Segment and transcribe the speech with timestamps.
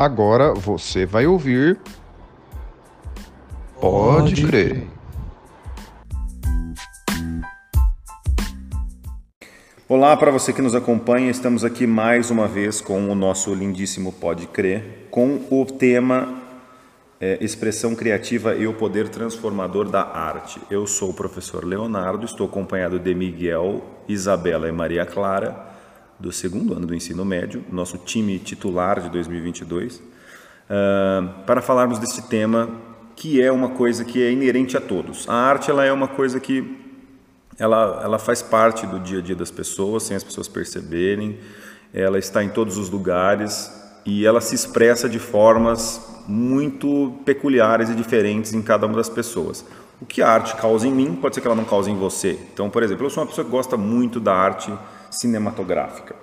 [0.00, 1.78] Agora você vai ouvir.
[3.78, 4.70] Pode, Pode crer.
[4.70, 4.86] crer.
[9.86, 14.10] Olá para você que nos acompanha, estamos aqui mais uma vez com o nosso lindíssimo
[14.10, 16.34] Pode Crer, com o tema
[17.20, 20.62] é, Expressão Criativa e o Poder Transformador da Arte.
[20.70, 25.68] Eu sou o professor Leonardo, estou acompanhado de Miguel, Isabela e Maria Clara,
[26.20, 30.02] do segundo ano do ensino médio, nosso time titular de 2022, uh,
[30.68, 32.68] ah, para falarmos desse tema
[33.16, 35.28] que é uma coisa que é inerente a todos.
[35.28, 36.78] A arte ela é uma coisa que
[37.58, 41.38] ela, ela faz parte do dia a dia das pessoas, sem as pessoas perceberem,
[41.92, 43.70] ela está em todos os lugares
[44.06, 49.64] e ela se expressa de formas muito peculiares e diferentes em cada uma das pessoas.
[50.00, 52.38] O que a arte causa em mim, pode ser que ela não cause em você.
[52.54, 54.72] Então, por exemplo, eu sou uma pessoa que gosta muito da arte
[55.10, 56.14] cinematográfica.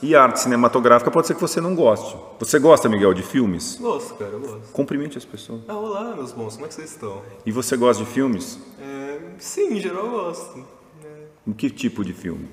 [0.00, 2.16] E a arte cinematográfica pode ser que você não goste.
[2.38, 3.78] Você gosta, Miguel, de filmes?
[3.80, 4.72] Gosto, cara, eu gosto.
[4.72, 5.62] Cumprimente as pessoas.
[5.66, 7.20] Ah, olá, meus bons, como é que vocês estão?
[7.44, 8.60] E você gosta de filmes?
[8.80, 10.64] É, sim, em geral eu gosto.
[11.04, 11.52] É.
[11.56, 12.48] Que tipo de filme?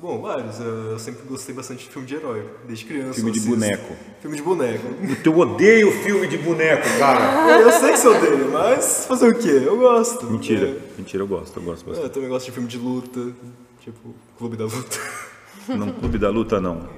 [0.00, 0.58] Bom, vários.
[0.60, 3.14] Eu sempre gostei bastante de filme de herói, desde criança.
[3.14, 3.94] Filme de boneco.
[4.20, 4.86] Filme de boneco.
[5.24, 7.60] Eu odeio filme de boneco, cara.
[7.60, 9.62] eu sei que você odeia, mas fazer o quê?
[9.66, 10.24] Eu gosto.
[10.26, 10.80] Mentira, é.
[10.96, 12.04] mentira, eu gosto, eu gosto bastante.
[12.04, 13.32] É, eu também gosto de filme de luta,
[13.80, 14.98] tipo Clube da Luta.
[15.68, 16.88] Não, Clube da Luta não.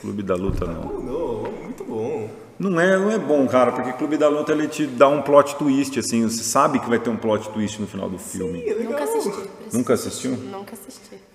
[0.00, 1.00] Clube da Luta não.
[1.00, 2.30] Não, muito bom.
[2.58, 5.56] Não é, não é bom, cara, porque Clube da Luta ele te dá um plot
[5.56, 8.60] twist, assim, você sabe que vai ter um plot twist no final do filme.
[8.60, 8.92] Sim, é legal.
[8.92, 9.50] Nunca assisti.
[9.72, 10.30] Nunca assistiu?
[10.32, 11.30] Nunca assisti.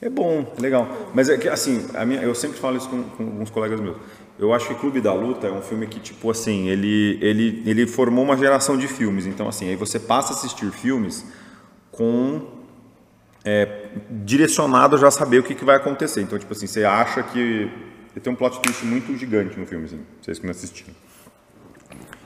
[0.00, 0.88] É bom, é legal.
[1.14, 3.96] Mas é que, assim, a minha, eu sempre falo isso com, com alguns colegas meus.
[4.38, 7.86] Eu acho que Clube da Luta é um filme que, tipo assim, ele, ele, ele
[7.86, 9.26] formou uma geração de filmes.
[9.26, 11.24] Então, assim, aí você passa a assistir filmes
[11.90, 12.40] com
[13.44, 16.22] é, direcionado a já saber o que, que vai acontecer.
[16.22, 17.70] Então, tipo assim, você acha que
[18.22, 20.94] tem um plot twist muito gigante no filme, assim, vocês que não assistiram.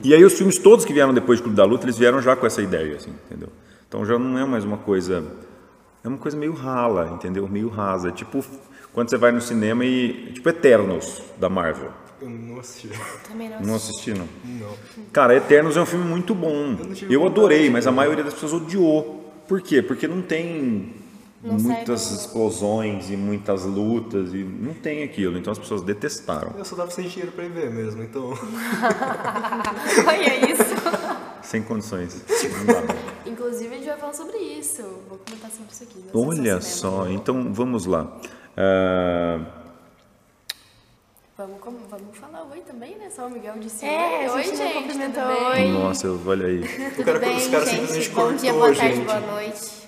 [0.03, 2.35] E aí os filmes todos que vieram depois de Clube da Luta, eles vieram já
[2.35, 3.49] com essa ideia, assim, entendeu?
[3.87, 5.23] Então já não é mais uma coisa,
[6.03, 7.47] é uma coisa meio rala, entendeu?
[7.47, 8.43] Meio rasa, tipo
[8.93, 11.91] quando você vai no cinema e tipo Eternos da Marvel.
[12.19, 12.89] Eu não assisti.
[13.27, 13.67] Também não assisti.
[13.67, 14.27] Não assisti, não?
[14.43, 14.75] Não.
[15.13, 16.75] Cara, Eternos é um filme muito bom.
[17.03, 19.23] Eu, eu adorei, mas a maioria das pessoas odiou.
[19.47, 19.83] Por quê?
[19.83, 20.95] Porque não tem
[21.43, 26.53] não muitas explosões e muitas lutas e não tem aquilo, então as pessoas detestaram.
[26.57, 28.33] Eu só dava sem dinheiro para ir ver mesmo, então.
[30.07, 30.63] Olha isso.
[31.43, 32.23] Sem condições.
[33.25, 34.81] Inclusive a gente vai falar sobre isso.
[35.07, 36.05] Vou comentar sobre isso aqui.
[36.13, 38.19] Olha só, então vamos lá.
[38.57, 39.67] Uh...
[41.37, 43.11] Vamos, vamos falar oi também, né?
[43.11, 44.37] Só o Miguel disse é, oi.
[44.37, 45.71] Oi, gente, tudo bem?
[45.71, 46.61] Nossa, olha aí.
[46.95, 48.09] Tudo cara, bem, os caras gente?
[48.09, 49.05] Bom dia, boa tarde, gente.
[49.05, 49.86] boa noite.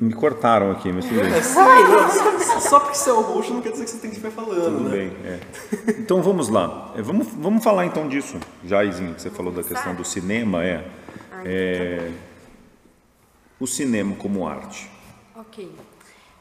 [0.00, 1.32] Me cortaram aqui, mas tudo bem.
[1.32, 4.16] É, sim, só porque você é o host não quer dizer que você tem que
[4.16, 4.90] ficar falando, Tudo né?
[4.90, 5.40] bem, é.
[5.98, 6.92] Então vamos lá.
[6.96, 10.88] É, vamos, vamos falar então disso, Jairzinho, que você falou da questão do cinema, é,
[11.44, 12.12] é
[13.58, 14.88] o cinema como arte.
[15.34, 15.68] Ok.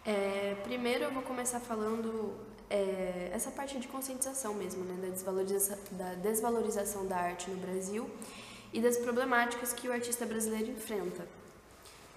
[0.06, 2.34] É, primeiro eu vou começar falando
[2.70, 8.08] é, essa parte de conscientização mesmo, né, da desvalorização, da desvalorização da arte no Brasil
[8.72, 11.26] e das problemáticas que o artista brasileiro enfrenta.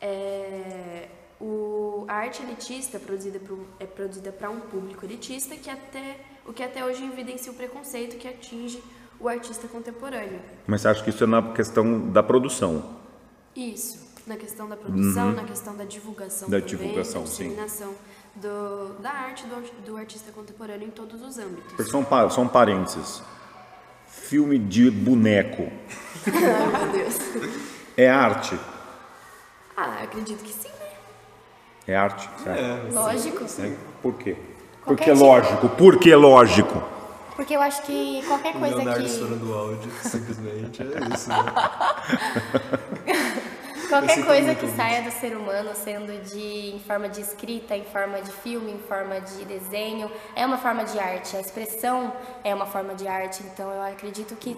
[0.00, 1.08] É,
[1.40, 6.20] o, a arte elitista é produzida pro, é produzida para um público elitista que até,
[6.46, 8.82] o que até hoje evidencia o preconceito que atinge
[9.18, 10.40] o artista contemporâneo.
[10.66, 13.00] Mas você acha que isso é na questão da produção?
[13.56, 15.34] Isso, na questão da produção, uhum.
[15.34, 17.94] na questão da divulgação da também, divulgação, da disseminação
[18.36, 21.90] do, da arte do, do, artista contemporâneo em todos os âmbitos.
[21.90, 23.22] Só um, só um parênteses.
[24.06, 25.70] Filme de boneco.
[26.26, 27.16] Ai, meu Deus.
[27.96, 28.58] É arte?
[29.76, 30.79] Ah, acredito que sim.
[31.90, 32.30] É arte?
[32.46, 33.44] É, lógico.
[33.58, 34.36] É, por quê?
[34.84, 35.24] Porque tipo...
[35.24, 35.68] lógico.
[35.70, 36.80] Por que lógico?
[37.34, 39.10] Porque eu acho que qualquer coisa Leonardo que...
[39.10, 41.36] estourando áudio, simplesmente, é isso, né?
[43.90, 48.22] qualquer coisa que saia do ser humano, sendo de, em forma de escrita, em forma
[48.22, 51.36] de filme, em forma de desenho, é uma forma de arte.
[51.36, 52.12] A expressão
[52.44, 54.56] é uma forma de arte, então eu acredito que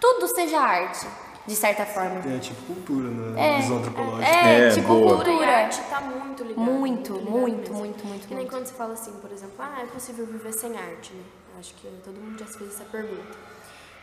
[0.00, 1.06] tudo seja arte
[1.46, 2.20] de certa forma.
[2.26, 3.56] É tipo cultura, né?
[3.56, 4.36] É, Visão antropológica.
[4.36, 5.16] É, é tipo boa.
[5.16, 5.30] cultura.
[5.30, 6.60] E a arte tá muito ligada.
[6.60, 8.28] Muito, muito, muito, muito, muito.
[8.28, 11.22] Que nem quando você fala assim, por exemplo, ah, é possível viver sem arte, né?
[11.58, 13.36] Acho que todo mundo já se fez essa pergunta.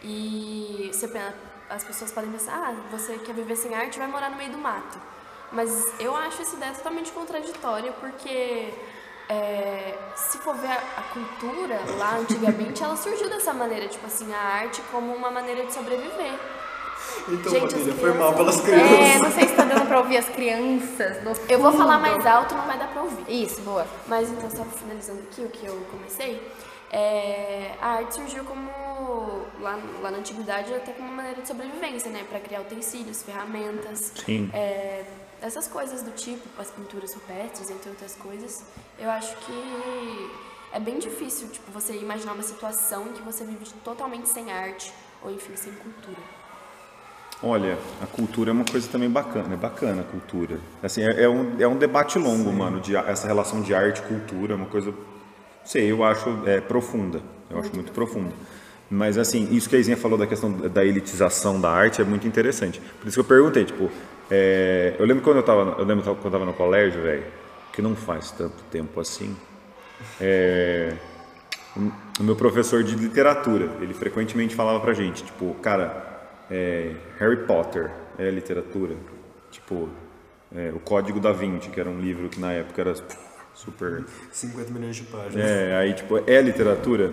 [0.01, 1.10] E você,
[1.69, 4.57] as pessoas podem pensar, ah, você quer viver sem arte, vai morar no meio do
[4.57, 5.00] mato.
[5.51, 8.74] Mas eu acho essa ideia totalmente contraditória, porque
[9.30, 14.34] é, se for ver a, a, cultura lá antigamente, ela surgiu dessa maneira, tipo assim,
[14.34, 16.40] a arte como uma maneira de sobreviver.
[17.27, 18.91] Então, Gente, família, foi mal pelas crianças.
[18.91, 21.17] É, não sei se tá dando pra ouvir as crianças.
[21.47, 23.44] Eu vou falar mais alto, não vai dar pra ouvir.
[23.44, 23.85] Isso, boa.
[24.07, 26.41] Mas então, só finalizando aqui o que eu comecei,
[26.91, 28.69] é, a arte surgiu como
[29.59, 32.25] lá, lá na antiguidade até como uma maneira de sobrevivência, né?
[32.29, 34.11] Para criar utensílios, ferramentas.
[34.25, 34.49] Sim.
[34.53, 35.03] É,
[35.41, 38.63] essas coisas do tipo, as pinturas rupestres, entre outras coisas.
[38.99, 40.31] Eu acho que
[40.71, 44.94] é bem difícil, tipo, você imaginar uma situação em que você vive totalmente sem arte
[45.21, 46.17] ou, enfim, sem cultura.
[47.45, 50.60] Olha, a cultura é uma coisa também bacana, é bacana a cultura.
[50.81, 54.04] Assim, é, é um, é um debate longo, mano, de, essa relação de arte e
[54.04, 54.98] cultura, é uma coisa, não
[55.66, 57.19] sei, eu acho é, profunda,
[57.50, 58.31] eu acho muito profunda.
[58.90, 62.25] Mas assim, isso que a Izinha falou da questão da elitização da arte é muito
[62.25, 62.80] interessante.
[63.01, 63.92] Por isso que eu perguntei, tipo,
[64.31, 67.25] é, eu lembro quando eu tava, eu lembro quando eu tava no colégio, velho,
[67.74, 69.36] que não faz tanto tempo assim,
[70.22, 70.94] é,
[71.75, 76.12] o meu professor de literatura, ele frequentemente falava pra gente, tipo, cara,
[76.53, 77.89] é, Harry Potter
[78.19, 78.95] é literatura,
[79.50, 79.89] tipo,
[80.55, 82.94] é, o Código da Vinci, que era um livro que na época era
[83.55, 85.50] super 50 milhões de páginas.
[85.50, 87.11] é, aí, tipo, é literatura?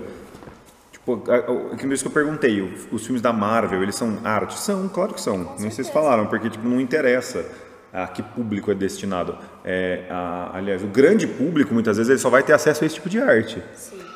[0.93, 2.61] Tipo, a- o- que eu perguntei,
[2.93, 4.59] os filmes da Marvel, eles são arte?
[4.59, 5.55] São, claro que são.
[5.59, 7.45] Nem vocês falaram, porque, tipo, não interessa
[7.93, 9.37] a que público é destinado.
[9.65, 12.97] É, a- aliás, o grande público, muitas vezes, ele só vai ter acesso a esse
[12.97, 13.63] tipo de arte.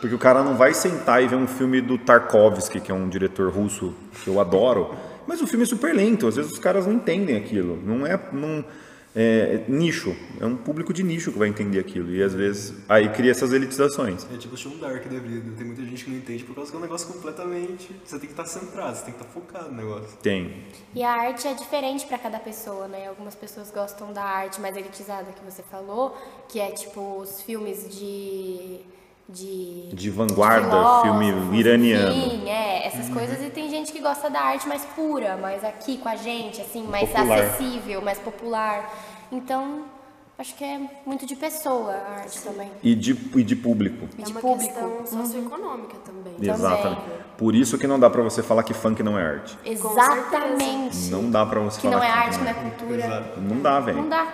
[0.00, 3.08] Porque o cara não vai sentar e ver um filme do Tarkovsky, que é um
[3.08, 4.94] diretor russo que eu adoro,
[5.26, 7.76] mas o filme é super lento, às vezes os caras não entendem aquilo.
[7.84, 8.18] Não é...
[8.32, 8.64] Não,
[9.16, 12.10] é nicho, é um público de nicho que vai entender aquilo.
[12.10, 14.26] E às vezes aí cria essas elitizações.
[14.32, 15.52] É tipo um Dark da vida.
[15.56, 17.94] Tem muita gente que não entende por causa que é um negócio completamente.
[18.04, 20.18] Você tem que estar centrado, você tem que estar focado no negócio.
[20.20, 20.64] Tem.
[20.92, 23.06] E a arte é diferente para cada pessoa, né?
[23.06, 26.16] Algumas pessoas gostam da arte mais elitizada que você falou,
[26.48, 28.80] que é tipo os filmes de.
[29.26, 32.14] De, De vanguarda, filme iraniano.
[32.14, 33.40] Enfim, é, essas coisas.
[33.42, 36.86] E tem gente que gosta da arte mais pura, mais aqui com a gente, assim,
[36.86, 37.38] mais Popular.
[37.40, 38.94] acessível, mais popular.
[39.32, 39.84] Então,
[40.38, 42.70] acho que é muito de pessoa a arte também.
[42.82, 44.06] E de, e de público.
[44.18, 44.72] E É de uma público.
[44.74, 46.34] questão socioeconômica também.
[46.40, 47.00] Exatamente.
[47.38, 49.58] Por isso que não dá pra você falar que funk não é arte.
[49.64, 51.10] Exatamente.
[51.10, 53.32] Não dá pra você Que falar não é que arte, não é cultura.
[53.38, 54.02] Não dá, velho.
[54.02, 54.28] Não dá.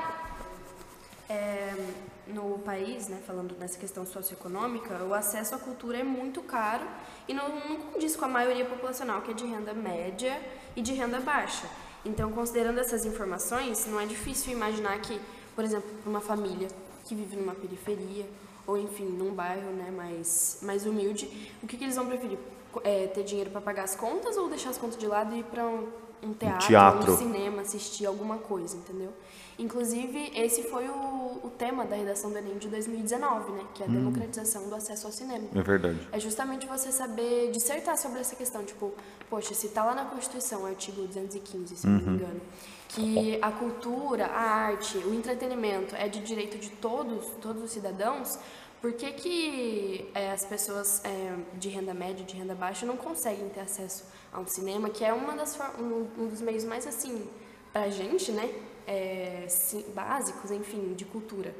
[2.32, 6.86] No país, né, falando nessa questão socioeconômica, o acesso à cultura é muito caro
[7.28, 10.40] e não, não condiz com a maioria populacional, que é de renda média
[10.74, 11.66] e de renda baixa.
[12.04, 15.20] Então, considerando essas informações, não é difícil imaginar que,
[15.54, 16.68] por exemplo, uma família
[17.04, 18.26] que vive numa periferia
[18.66, 22.38] ou, enfim, num bairro né, mais, mais humilde, o que, que eles vão preferir?
[22.84, 25.44] É, ter dinheiro para pagar as contas ou deixar as contas de lado e ir
[25.44, 25.88] para um,
[26.22, 27.12] um teatro, teatro.
[27.12, 29.12] um cinema, assistir alguma coisa, entendeu?
[29.60, 33.64] Inclusive, esse foi o, o tema da redação do Enem de 2019, né?
[33.74, 35.46] Que é a democratização do acesso ao cinema.
[35.54, 36.08] É verdade.
[36.10, 38.94] É justamente você saber dissertar sobre essa questão, tipo,
[39.28, 42.40] poxa, se tá lá na Constituição, artigo 215, se eu não me engano,
[42.88, 48.38] que a cultura, a arte, o entretenimento é de direito de todos, todos os cidadãos,
[48.80, 53.50] por que, que é, as pessoas é, de renda média, de renda baixa, não conseguem
[53.50, 57.28] ter acesso a um cinema, que é uma das, um, um dos meios mais, assim,
[57.72, 58.50] pra gente, né,
[58.86, 61.54] é, sim, básicos, enfim, de cultura.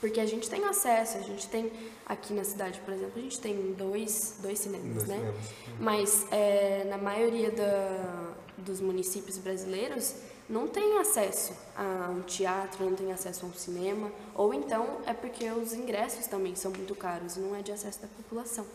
[0.00, 1.72] Porque a gente tem acesso, a gente tem
[2.04, 5.16] aqui na cidade, por exemplo, a gente tem dois, dois cinemas, Dois né?
[5.16, 5.80] cinemas.
[5.80, 10.14] Mas é, na maioria da, dos municípios brasileiros
[10.48, 15.14] não tem acesso a um teatro, não tem acesso a um cinema, ou então é
[15.14, 18.66] porque os ingressos também são muito caros, não é de acesso da população.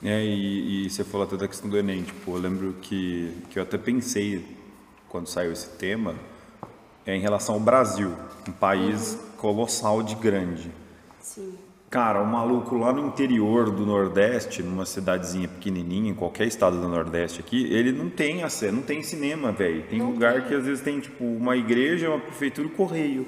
[0.00, 3.58] É, e, e você falou até da questão do Enem, tipo, eu lembro que, que
[3.58, 4.44] eu até pensei,
[5.12, 6.14] quando saiu esse tema,
[7.04, 8.14] é em relação ao Brasil,
[8.48, 10.72] um país colossal de grande.
[11.20, 11.58] Sim.
[11.90, 16.88] Cara, o maluco lá no interior do Nordeste, numa cidadezinha pequenininha, em qualquer estado do
[16.88, 19.82] Nordeste aqui, ele não tem acesso, não tem cinema, velho.
[19.82, 20.44] Tem Não lugar tem.
[20.44, 23.26] que às vezes tem, tipo, uma igreja, uma prefeitura e um correio.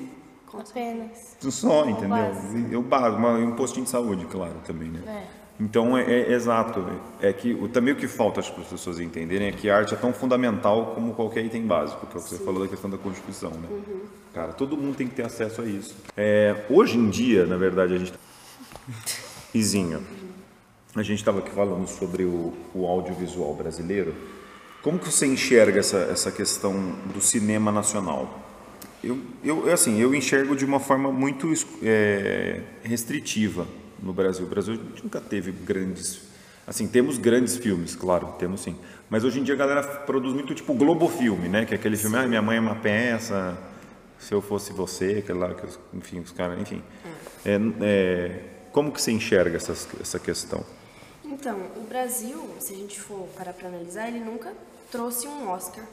[0.55, 1.37] Apenas.
[1.41, 2.33] Só, entendeu?
[2.71, 5.03] E o básico, um postinho de saúde, claro, também, né?
[5.07, 5.44] É.
[5.65, 6.85] Então, é, é exato.
[7.23, 9.97] É que o, também o que falta as pessoas entenderem é que a arte é
[9.97, 12.99] tão fundamental como qualquer item básico, que é o que você falou da questão da
[12.99, 13.69] Constituição, né?
[14.35, 15.97] Cara, todo mundo tem que ter acesso a isso.
[16.15, 18.13] É, hoje em dia, na verdade, a gente...
[19.55, 20.03] Izinho,
[20.95, 24.15] a gente estava aqui falando sobre o, o audiovisual brasileiro.
[24.83, 26.75] Como que você enxerga essa, essa questão
[27.15, 28.39] do cinema nacional?
[29.03, 31.51] Eu, eu, assim, eu enxergo de uma forma muito
[31.83, 33.67] é, restritiva
[34.05, 34.45] no Brasil.
[34.45, 36.21] O Brasil a gente nunca teve grandes.
[36.67, 38.77] Assim, temos grandes filmes, claro, temos sim.
[39.11, 41.65] Mas hoje em dia a galera produz muito tipo Globofilme, né?
[41.65, 43.57] Que é aquele filme, ah, minha mãe é uma peça,
[44.19, 46.83] se eu fosse você, aquele lá, que enfim, os caras, enfim.
[47.45, 48.41] É, é,
[48.73, 50.65] como que você enxerga essas, essa questão?
[51.25, 54.53] Então, o Brasil, se a gente for parar para analisar, ele nunca
[54.91, 55.85] trouxe um Oscar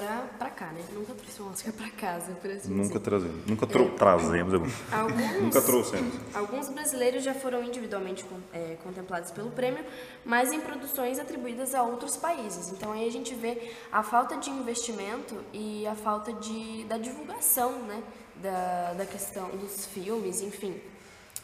[0.00, 0.82] pra, pra cá, né?
[0.92, 3.00] Nunca trouxe um Oscar pra casa, por assim Nunca dizer.
[3.00, 3.46] trazemos.
[3.46, 4.54] Nunca tro trazemos.
[4.54, 4.66] é bom.
[4.92, 6.14] Alguns, Nunca trouxemos.
[6.34, 9.84] Alguns brasileiros já foram individualmente é, contemplados pelo prêmio,
[10.24, 12.70] mas em produções atribuídas a outros países.
[12.70, 17.72] Então aí a gente vê a falta de investimento e a falta de, da divulgação
[17.82, 18.02] né,
[18.36, 20.80] da, da questão dos filmes, enfim,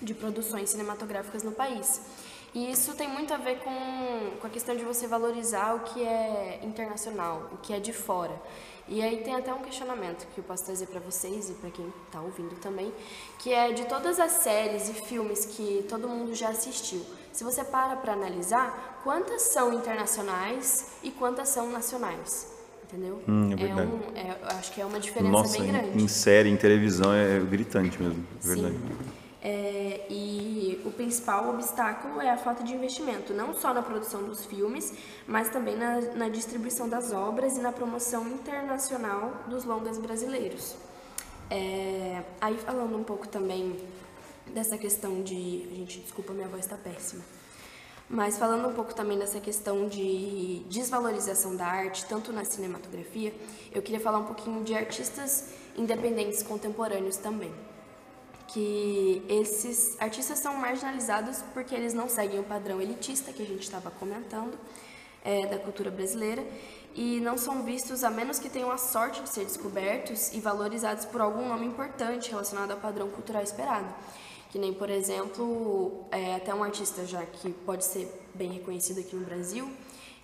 [0.01, 2.01] de produções cinematográficas no país.
[2.55, 6.05] E isso tem muito a ver com, com a questão de você valorizar o que
[6.05, 8.41] é internacional, o que é de fora.
[8.87, 11.93] E aí tem até um questionamento que eu posso trazer para vocês e para quem
[12.07, 12.93] está ouvindo também,
[13.41, 17.05] que é de todas as séries e filmes que todo mundo já assistiu.
[17.33, 22.47] Se você para para analisar, quantas são internacionais e quantas são nacionais?
[22.85, 23.21] Entendeu?
[23.27, 23.91] Hum, é verdade.
[23.91, 25.99] um, é- acho que é uma diferença Nossa, bem grande.
[25.99, 28.25] em, em série, em televisão é gritante mesmo.
[28.45, 28.77] é Verdade.
[29.47, 34.47] É, e o principal obstáculo é a falta de investimento, não só na produção dos
[34.47, 34.95] filmes,
[35.27, 40.75] mas também na, na distribuição das obras e na promoção internacional dos longas brasileiros.
[41.51, 43.77] É, aí falando um pouco também
[44.47, 45.69] dessa questão de.
[45.77, 47.23] Gente, desculpa, minha voz está péssima.
[48.09, 53.35] Mas falando um pouco também dessa questão de desvalorização da arte, tanto na cinematografia,
[53.73, 57.53] eu queria falar um pouquinho de artistas independentes contemporâneos também.
[58.55, 63.65] Que esses artistas são marginalizados porque eles não seguem o padrão elitista que a gente
[63.65, 64.57] estava comentando
[65.25, 66.47] é, da cultura brasileira
[66.95, 71.05] e não são vistos a menos que tenham a sorte de ser descobertos e valorizados
[71.05, 73.93] por algum nome importante relacionado ao padrão cultural esperado.
[74.51, 79.17] Que nem, por exemplo, é, até um artista já que pode ser bem reconhecido aqui
[79.17, 79.69] no Brasil,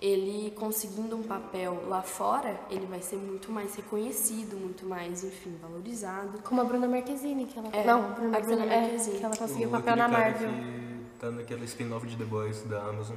[0.01, 5.57] ele conseguindo um papel lá fora, ele vai ser muito mais reconhecido, muito mais, enfim,
[5.61, 6.41] valorizado.
[6.43, 7.69] Como a Bruna Marquezine, que ela.
[7.73, 9.19] É, não, a Bruna a Bruna Marquezine, é, Marquezine.
[9.19, 10.49] que ela conseguiu O- papel na Marvel.
[10.51, 13.17] Que tá naquela spin-off de The Boys da Amazon.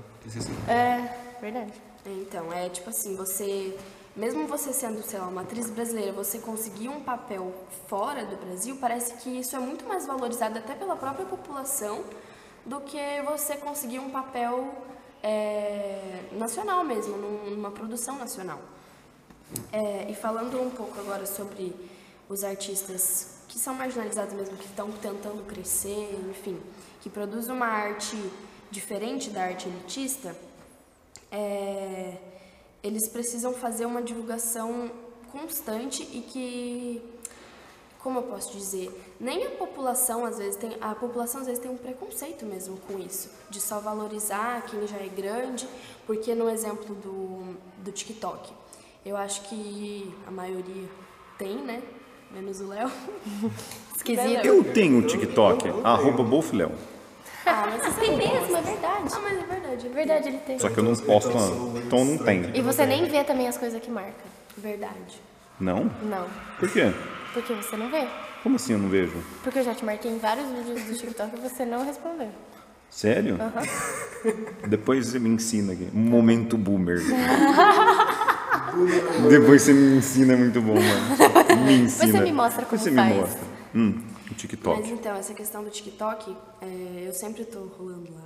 [0.68, 1.74] É, verdade.
[2.06, 3.78] Então, é tipo assim, você,
[4.13, 7.54] mesmo você sendo, sei lá, uma atriz brasileira, você conseguir um papel
[7.88, 12.04] fora do Brasil, parece que isso é muito mais valorizado até pela própria população
[12.66, 14.74] do que você conseguir um papel
[15.24, 18.60] é, nacional mesmo, num- numa produção nacional.
[19.72, 21.74] É, e falando um pouco agora sobre
[22.30, 26.60] os artistas que são marginalizados mesmo, que estão tentando crescer, enfim,
[27.01, 28.18] que produzem uma arte
[28.72, 30.36] diferente da arte elitista,
[31.32, 32.18] é,
[32.82, 34.92] eles precisam fazer uma divulgação
[35.32, 37.01] constante e que,
[38.03, 41.72] como eu posso dizer, nem a população às vezes tem, a população às vezes tem
[41.72, 45.65] um preconceito mesmo com isso, de só valorizar quem já é grande,
[46.05, 48.51] porque no exemplo do, do TikTok,
[49.05, 50.89] eu acho que a maioria
[51.38, 51.81] tem, né?
[52.29, 52.91] Menos o Léo.
[53.95, 54.45] Esquisito.
[54.45, 56.72] Eu tenho um TikTok, arroba Bolfiléu.
[57.45, 59.10] Ah, mas você Tem tem mesmo, é verdade.
[59.13, 59.88] Ah, mas é verdade.
[59.88, 60.60] É verdade, ele tem.
[60.60, 61.31] Só que eu não posto,
[61.86, 62.55] então não tenho.
[62.55, 64.24] E você nem vê também as coisas que marca.
[64.57, 65.22] Verdade.
[65.60, 65.86] Não?
[66.01, 66.27] Não.
[66.60, 66.93] Por quê?
[67.34, 68.08] Porque você não vê.
[68.44, 69.13] Como assim eu não vejo?
[69.44, 72.30] Porque eu já te marquei em vários vídeos do TikTok e você não respondeu.
[72.90, 73.38] Sério?
[74.68, 75.90] Depois você me ensina aqui.
[75.94, 77.00] Um momento boomer.
[79.30, 81.66] Depois você me ensina, é muito bom, mano.
[81.66, 82.12] Me ensina.
[82.12, 83.13] Você me mostra como Você faz.
[83.13, 83.42] me mostra.
[83.75, 84.80] Hum, o TikTok.
[84.82, 88.22] Mas então, essa questão do TikTok, é, eu sempre tô rolando lá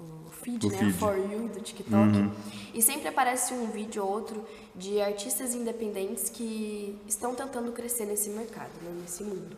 [0.00, 0.78] o feed, O né?
[0.78, 0.92] feed.
[0.92, 0.98] Uhum.
[0.98, 2.30] For You do TikTok.
[2.74, 4.44] E sempre aparece um vídeo ou outro
[4.78, 8.90] de artistas independentes que estão tentando crescer nesse mercado, né?
[9.02, 9.56] nesse mundo.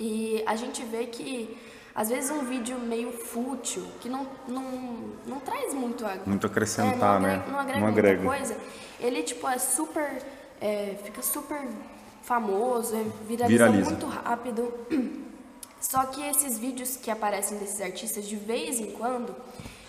[0.00, 1.56] E a gente vê que,
[1.94, 4.64] às vezes, um vídeo meio fútil, que não, não,
[5.26, 7.34] não traz muito a, Muito acrescentar, é, não né?
[7.34, 8.24] agrega, Não agrega Não muita agrega.
[8.24, 8.56] coisa.
[8.98, 10.22] Ele, tipo, é super...
[10.60, 11.68] é, fica super
[12.22, 13.90] famoso, é, viraliza, Viraliza.
[13.90, 14.72] muito rápido.
[15.80, 19.34] Só que esses vídeos que aparecem desses artistas de vez em quando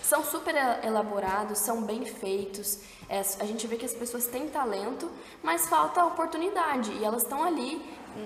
[0.03, 2.79] são super elaborados, são bem feitos.
[3.09, 5.09] É, a gente vê que as pessoas têm talento,
[5.41, 6.91] mas falta oportunidade.
[6.91, 7.81] E elas estão ali,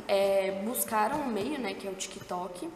[0.07, 2.69] é, buscaram um meio, né, que é o TikTok,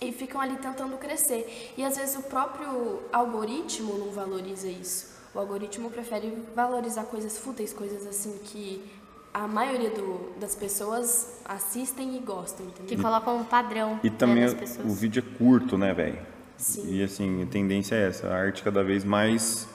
[0.00, 1.72] e ficam ali tentando crescer.
[1.76, 5.14] E às vezes o próprio algoritmo não valoriza isso.
[5.34, 8.84] O algoritmo prefere valorizar coisas fúteis, coisas assim que
[9.32, 13.04] a maioria do- das pessoas assistem e gostam, Que entendeu?
[13.04, 14.44] colocam um padrão E né, também
[14.84, 16.33] o vídeo é curto, né, velho?
[16.56, 16.94] Sim.
[16.94, 18.28] E assim, a tendência é essa.
[18.28, 19.68] A arte cada vez mais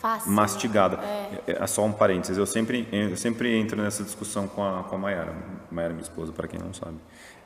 [0.00, 0.30] Fácil.
[0.30, 0.98] mastigada.
[1.46, 1.52] É.
[1.62, 4.98] é só um parênteses, eu sempre, eu sempre entro nessa discussão com a, com a
[4.98, 5.34] Mayara,
[5.70, 6.96] Mayara, minha esposa, para quem não sabe.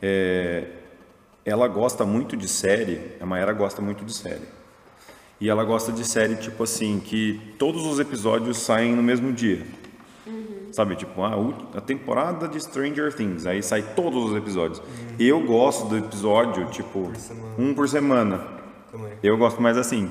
[0.00, 0.68] É,
[1.44, 4.46] ela gosta muito de série, a Mayara gosta muito de série.
[5.40, 9.66] E ela gosta de série, tipo assim, que todos os episódios saem no mesmo dia.
[10.72, 11.34] Sabe, tipo, a,
[11.76, 14.82] a temporada de Stranger Things, aí sai todos os episódios.
[15.18, 17.54] Eu gosto do episódio, tipo, semana.
[17.58, 18.40] um por semana.
[18.90, 19.12] Também.
[19.22, 20.10] Eu gosto mais assim.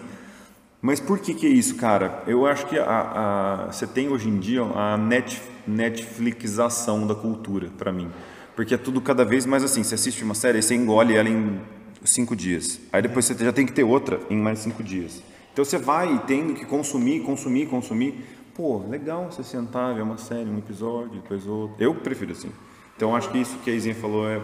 [0.82, 2.24] Mas por que que é isso, cara?
[2.26, 7.70] Eu acho que a, a- você tem hoje em dia a net, Netflixização da cultura,
[7.78, 8.10] pra mim.
[8.56, 11.30] Porque é tudo cada vez mais assim, você assiste uma série e você engole ela
[11.30, 11.60] em
[12.04, 12.80] cinco dias.
[12.92, 15.22] Aí depois você já tem que ter outra em mais cinco dias.
[15.54, 18.24] Então você vai tendo que consumir, consumir, consumir.
[18.56, 21.76] Pô, legal você sentar, ver uma série, um episódio, depois outro.
[21.80, 22.52] Eu prefiro assim.
[22.98, 24.42] Então acho que isso que a Izinha falou é,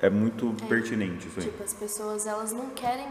[0.00, 1.46] é muito pertinente, isso aí.
[1.46, 3.06] Tipo, as pessoas, elas não querem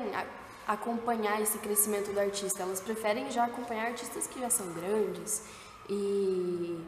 [0.68, 5.44] acompanhar esse crescimento do artista, elas preferem já acompanhar artistas que já são grandes
[5.90, 6.80] e...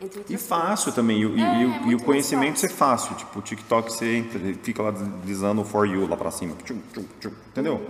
[0.00, 0.94] Entre E fácil coisas.
[0.96, 3.10] também, e, o- e É, é e o mais conhecimento ser fácil.
[3.10, 3.26] fácil.
[3.26, 6.56] Tipo, o TikTok você entra, fica lá deslizando o For You lá pra cima.
[6.64, 7.80] Tchum, tchum, tchum, entendeu?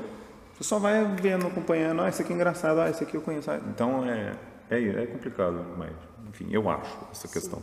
[0.54, 2.02] Você só vai vendo, acompanhando.
[2.02, 3.50] Ah, esse aqui é engraçado, ah, esse aqui eu conheço.
[3.50, 4.34] Ah, Então é,
[4.70, 5.92] é, é complicado, mas
[6.28, 7.62] enfim, eu acho essa questão.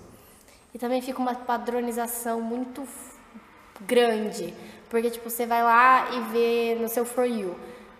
[0.73, 2.83] E também fica uma padronização muito
[3.81, 4.53] grande.
[4.89, 7.55] Porque, tipo, você vai lá e vê no seu For You.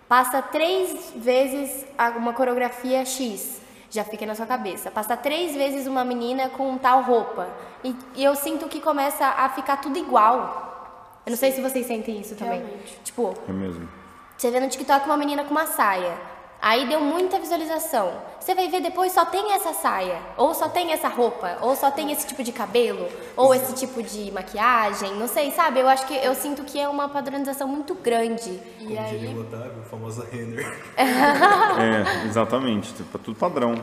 [0.07, 3.61] Passa três vezes a- uma coreografia X.
[3.89, 4.89] Já fica na sua cabeça.
[4.91, 7.49] Passa três vezes uma menina com tal roupa.
[7.83, 11.19] E, e eu sinto que começa a ficar tudo igual.
[11.25, 12.59] Eu não sei se vocês sentem isso também.
[12.59, 12.99] Realmente.
[13.03, 13.87] Tipo, É mesmo.
[14.37, 16.17] você vê no TikTok uma menina com uma saia.
[16.61, 18.13] Aí deu muita visualização.
[18.39, 21.89] Você vai ver depois só tem essa saia, ou só tem essa roupa, ou só
[21.89, 25.79] tem esse tipo de cabelo, ou esse tipo de maquiagem, não sei, sabe?
[25.79, 28.51] Eu acho que eu sinto que é uma padronização muito grande.
[28.79, 30.79] E Como diria aí, o Otávio, o famoso Renner.
[31.81, 32.93] É, exatamente.
[32.93, 33.73] Tipo, é tudo padrão.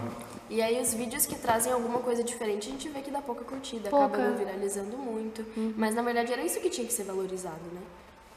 [0.48, 3.44] e aí os vídeos que trazem alguma coisa diferente, a gente vê que dá pouca
[3.44, 4.06] curtida, Pouca.
[4.06, 5.44] acaba não viralizando muito.
[5.76, 7.80] Mas na verdade era isso que tinha que ser valorizado, né?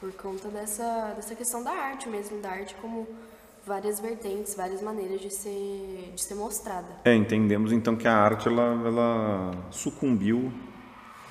[0.00, 3.06] Por conta dessa, dessa questão da arte mesmo, da arte como
[3.66, 6.88] várias vertentes, várias maneiras de ser, de ser mostrada.
[7.04, 10.52] É, entendemos então que a arte ela, ela sucumbiu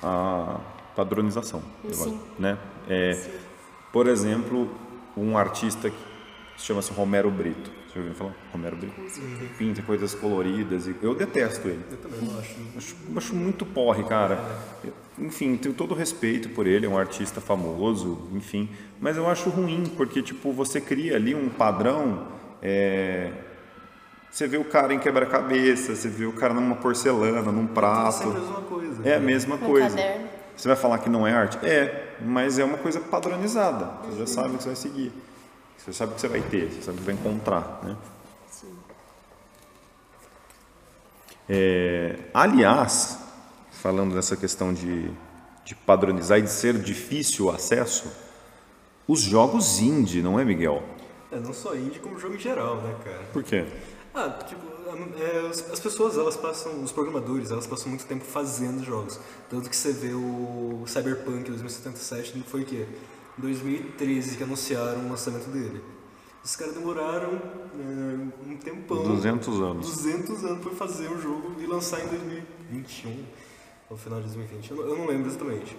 [0.02, 0.60] à
[0.96, 1.90] padronização, Sim.
[1.90, 2.58] acho, né?
[2.88, 3.30] É,
[3.92, 4.70] por exemplo,
[5.16, 5.96] um artista que
[6.56, 7.81] chama-se Romero Brito.
[7.92, 8.34] Você já ouviu falar?
[8.50, 8.94] Romero Brito?
[9.58, 11.84] Pinta coisas coloridas e eu detesto ele.
[11.90, 12.54] Eu também não acho.
[12.76, 14.42] Acho, acho muito porre, cara.
[15.18, 18.70] Enfim, tenho todo o respeito por ele, é um artista famoso, enfim.
[18.98, 22.28] Mas eu acho ruim, porque, tipo, você cria ali um padrão.
[22.62, 23.30] é,
[24.30, 28.22] Você vê o cara em quebra-cabeça, você vê o cara numa porcelana, num prato.
[28.22, 29.08] Sempre a mesma coisa.
[29.08, 29.96] É a mesma No coisa.
[30.56, 31.58] Você vai falar que não é arte?
[31.62, 33.84] É, mas é uma coisa padronizada.
[34.06, 35.12] Você já sabe o que você vai seguir.
[35.84, 37.96] Você sabe o que você vai ter, você sabe o que vai encontrar, né?
[38.48, 38.72] Sim.
[41.48, 43.18] É, aliás,
[43.72, 45.10] falando dessa questão de,
[45.64, 48.12] de padronizar e de ser difícil o acesso,
[49.08, 50.84] os jogos indie, não é, Miguel?
[51.32, 53.24] É, não só indie, como jogo em geral, né, cara?
[53.32, 53.66] Por quê?
[54.14, 54.62] Ah, tipo,
[55.18, 59.18] é, as as pessoas, elas passam, os programadores, elas passam muito tempo fazendo jogos.
[59.50, 62.86] Tanto que você vê o Cyberpunk 2077, não foi o quê?
[63.38, 65.82] 2013 que anunciaram o lançamento dele.
[66.44, 69.02] Os caras demoraram é, um tempão.
[69.04, 69.86] 200 anos.
[69.96, 73.24] 200 anos pra fazer o jogo e lançar em 2021,
[73.88, 74.70] ao final de 2020.
[74.70, 75.76] Eu não, eu não lembro exatamente.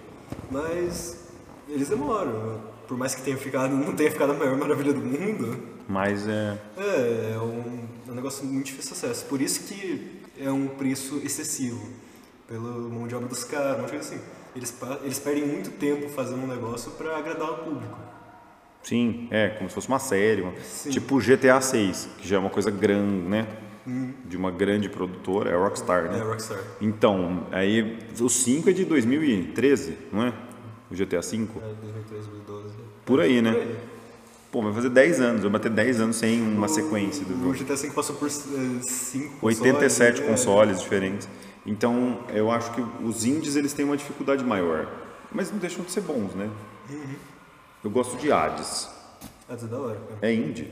[0.49, 1.27] Mas
[1.67, 2.61] eles demoram.
[2.87, 6.57] Por mais que tenha ficado, não tenha ficado a maior maravilha do mundo, Mas é.
[6.77, 9.25] é, é um, é um negócio muito difícil de acesso.
[9.25, 11.89] Por isso que é um preço excessivo.
[12.47, 14.21] Pela mão de obra dos caras, uma coisa assim.
[14.55, 17.97] Eles, eles perdem muito tempo fazendo um negócio pra agradar o público.
[18.83, 20.41] Sim, é como se fosse uma série.
[20.41, 20.53] uma-
[20.89, 23.47] tipo GTA 6, que já é uma coisa grande, né?
[24.25, 26.19] De uma grande produtora, é Rockstar, né?
[26.19, 26.59] É, Rockstar.
[26.79, 30.33] Então, aí o 5 é de 2013, não é?
[30.89, 31.59] O GTA 5?
[31.59, 32.75] É, 2013, 2012.
[33.05, 33.51] Por aí, né?
[33.51, 33.75] Por aí.
[34.51, 37.53] Pô, vai fazer 10 anos, vai bater 10 anos sem uma sequência do O jogo.
[37.53, 40.25] GTA V passou por 5 87 é.
[40.27, 41.27] consoles diferentes.
[41.65, 44.91] Então, eu acho que os indies eles têm uma dificuldade maior,
[45.31, 46.49] mas não deixam de ser bons, né?
[47.83, 48.89] Eu gosto de Hades.
[49.55, 50.19] Isso é da hora, cara.
[50.21, 50.71] É indie.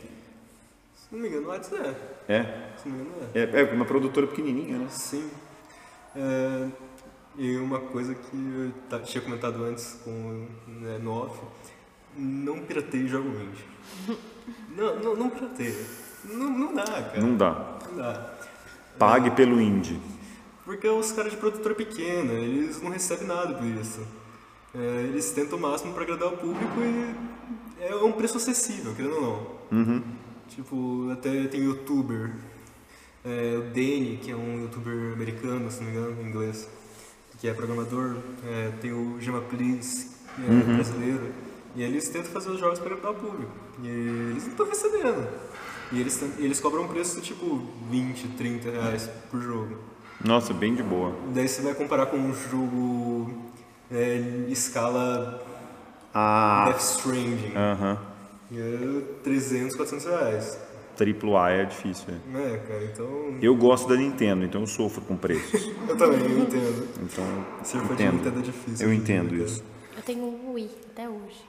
[0.96, 1.96] Se não me engano, Hades é.
[2.28, 2.74] É.
[2.78, 3.40] Se não me engano, é.
[3.40, 4.88] É, é uma produtora pequenininha, né?
[4.90, 5.30] Sim.
[6.16, 6.68] É,
[7.38, 11.40] e uma coisa que eu tinha comentado antes com, né, no off,
[12.18, 14.18] não pirateie jogo indie.
[14.76, 15.86] não, não, não pirateia.
[16.26, 17.22] Não, não dá, cara.
[17.22, 17.80] Não dá.
[17.90, 18.34] Não dá.
[19.00, 20.00] Pague pelo indie.
[20.72, 24.00] Porque os caras de produtora pequena, eles não recebem nada por isso.
[24.74, 29.16] É, eles tentam o máximo para agradar o público e é um preço acessível, querendo
[29.16, 29.78] ou não.
[29.78, 30.04] Uhum.
[30.48, 32.32] Tipo, até tem youtuber,
[33.26, 36.70] é, o Danny, que é um youtuber americano, se não me engano, em inglês,
[37.38, 40.08] que é programador, é, tem o Gema Please,
[40.38, 41.34] que é brasileiro,
[41.76, 43.52] e eles tentam fazer os jogos para agradar o público.
[43.84, 45.28] E eles não estão recebendo.
[45.92, 49.91] E eles, eles cobram um preço tipo 20, 30 reais por jogo.
[50.24, 51.14] Nossa, bem de boa.
[51.34, 53.32] Daí você vai comparar com um jogo
[53.92, 54.18] é,
[54.50, 55.42] escala
[56.14, 56.66] Ah.
[56.68, 57.54] Death Stranding.
[57.56, 57.98] Aham.
[58.52, 60.60] E é 300, 400 reais.
[61.00, 62.06] AAA é difícil.
[62.36, 62.38] é.
[62.54, 63.08] É, cara, então.
[63.42, 65.72] Eu gosto da Nintendo, então eu sofro com preços.
[65.88, 66.88] Eu também, eu entendo.
[67.02, 67.26] Então,
[67.64, 68.14] Ser fã de entendo.
[68.18, 68.86] Nintendo é difícil.
[68.88, 69.64] Eu dia, entendo isso.
[69.98, 71.42] Eu tenho um Wii até hoje.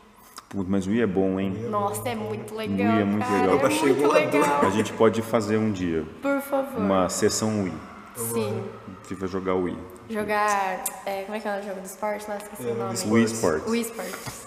[0.49, 1.53] Putz, mas o Wii é bom, hein?
[1.71, 2.93] Nossa, é muito legal.
[2.93, 3.59] Wii é muito cara, legal.
[3.59, 4.61] É muito o legal.
[4.63, 6.79] A gente pode fazer um dia Por favor.
[6.81, 7.73] uma sessão Wii.
[8.17, 8.65] Sim.
[9.09, 9.79] Gente vai jogar Wii.
[10.11, 10.83] Jogar.
[11.07, 12.37] é, como é que é o jogo do esporte lá?
[12.37, 12.97] Esqueci É, o nome.
[13.07, 13.69] Wii Sports.
[13.69, 14.43] Wii Sports.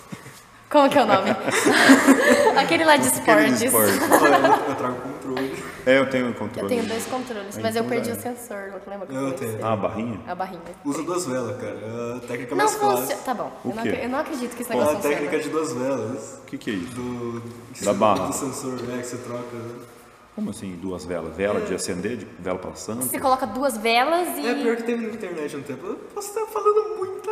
[0.69, 1.29] Como que é o nome?
[2.59, 3.59] Aquele lá de esportes.
[3.59, 5.63] de eu trago controle.
[5.85, 6.67] É, eu tenho Eu controle.
[6.67, 8.17] tenho dois controles, mas eu então perdi dá.
[8.17, 8.73] o sensor.
[8.87, 9.55] Lembra que Eu tenho.
[9.55, 9.65] isso?
[9.65, 10.19] Ah, a barrinha?
[10.27, 10.61] A barrinha.
[10.83, 11.75] Usa duas velas, cara.
[11.81, 12.95] É a técnica Não mais funciona.
[12.97, 13.19] clássica.
[13.23, 13.51] Tá bom.
[13.63, 13.89] O Eu não, quê?
[13.89, 15.43] acre- eu não acredito que É negócio a técnica funciona.
[15.43, 16.39] de duas velas.
[16.41, 16.93] O que, que é isso?
[16.95, 17.43] Do,
[17.83, 18.25] Da barra.
[18.27, 18.97] Do sensor, né?
[18.97, 19.57] Que você troca.
[20.35, 21.35] Como assim, duas velas?
[21.35, 23.01] Vela de acender, de vela passando?
[23.01, 24.45] Você coloca duas velas e.
[24.45, 25.87] É pior que teve na internet um tempo.
[25.87, 27.31] Eu posso estar falando muita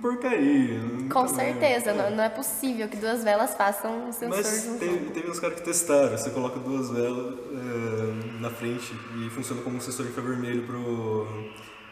[0.00, 0.78] porcaria.
[0.78, 4.68] muita Com certeza, não, não é possível que duas velas façam um sensor Mas de
[4.70, 6.16] um teve, teve uns caras que testaram.
[6.16, 11.26] Você coloca duas velas é, na frente e funciona como um sensor infravermelho pro,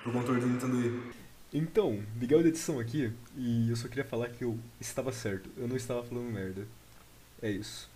[0.03, 1.19] pro controle do Nintendo Wii.
[1.53, 5.69] Então, Miguel da edição aqui, e eu só queria falar que eu estava certo, eu
[5.69, 6.67] não estava falando merda.
[7.41, 7.91] É isso.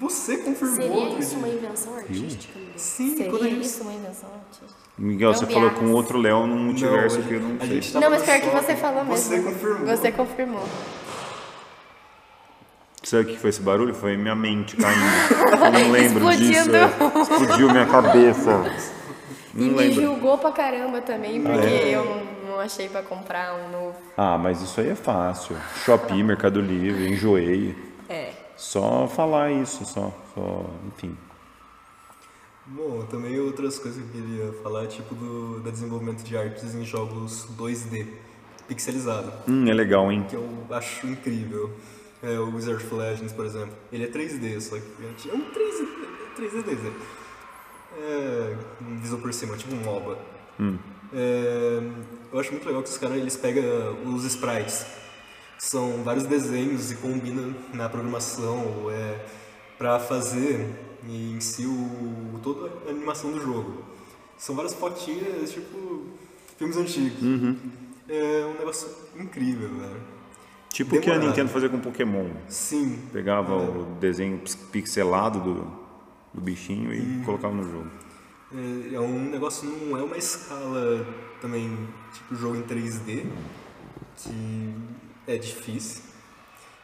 [0.00, 2.58] Você confirmou Seria isso uma invenção artística?
[2.58, 2.72] Miguel?
[2.76, 3.64] Sim, Seria quando a gente...
[3.64, 4.80] isso uma invenção artística?
[4.98, 5.88] Miguel, você falou Gambiarras.
[5.90, 8.00] com outro Léo num multiverso Não, que eu não sei.
[8.00, 9.16] Não, mas pior que você falou mesmo.
[9.16, 9.86] Você confirmou.
[9.86, 10.68] Você confirmou.
[13.02, 13.94] Sabe o que foi esse barulho?
[13.94, 15.00] Foi minha mente caindo.
[15.50, 16.48] Eu não lembro Explodindo.
[16.48, 16.74] disso.
[16.76, 17.20] é.
[17.22, 18.62] Explodiu minha cabeça.
[19.56, 20.02] E Não me lembro.
[20.02, 21.90] julgou pra caramba também, porque é?
[21.94, 23.94] eu não, não achei pra comprar um novo.
[24.16, 25.54] Ah, mas isso aí é fácil.
[25.84, 27.72] Shopee, Mercado Livre, enjoei.
[28.64, 31.14] Só falar isso, só, só, enfim.
[32.66, 36.82] Bom, também outras coisas que eu queria falar, tipo do, do desenvolvimento de artes em
[36.82, 38.06] jogos 2D,
[38.66, 40.24] pixelizado, Hum, é legal, hein?
[40.28, 41.70] que eu acho incrível.
[42.22, 43.74] É, o Wizard of Legends, por exemplo.
[43.92, 45.86] Ele é 3D, só que é um 3D,
[46.38, 46.92] 3D, 2D.
[47.98, 50.18] É, um visor por cima, tipo um MOBA.
[51.12, 51.80] É,
[52.32, 53.62] eu acho muito legal que os caras eles pegam
[54.06, 54.86] os sprites.
[55.64, 59.24] São vários desenhos e combinam na programação é,
[59.78, 60.68] para fazer
[61.08, 63.82] em si o, toda a animação do jogo.
[64.36, 66.02] São várias fotinhas, tipo
[66.58, 67.18] filmes antigos.
[68.06, 70.00] É um negócio incrível, velho.
[70.68, 71.18] Tipo o que a.
[71.18, 72.28] Nintendo fazia com Pokémon.
[72.46, 72.98] Sim.
[73.10, 75.54] Pegava o desenho pix- pixelado do,
[76.34, 77.90] do bichinho e colocava no jogo.
[78.54, 81.06] É, é um negócio, não é uma escala
[81.40, 81.74] também,
[82.12, 83.24] tipo jogo em 3D,
[84.18, 84.74] que
[85.26, 86.02] é difícil.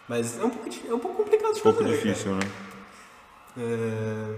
[0.08, 2.40] Mas é um pouco, é um pouco complicado de Um pouco fazer, difícil, né?
[2.40, 2.70] cara.
[3.66, 4.36] É,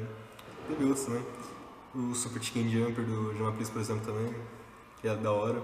[0.69, 1.23] teve outros, né?
[1.95, 4.35] O Super Chicken Jumper do Jama Please, por exemplo, também,
[5.01, 5.63] que é da hora.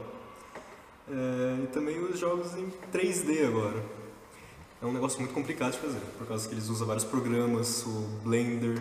[1.11, 3.83] É, e também os jogos em 3D agora.
[4.81, 8.21] É um negócio muito complicado de fazer, por causa que eles usam vários programas, o
[8.23, 8.81] Blender.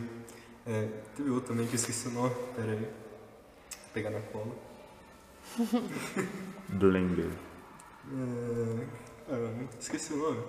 [0.65, 2.79] É, teve outro também que eu esqueci o nome, pera aí.
[2.79, 4.55] Vou pegar na cola.
[6.69, 7.31] Blender.
[8.13, 8.85] É,
[9.29, 10.39] ah, esqueci o nome.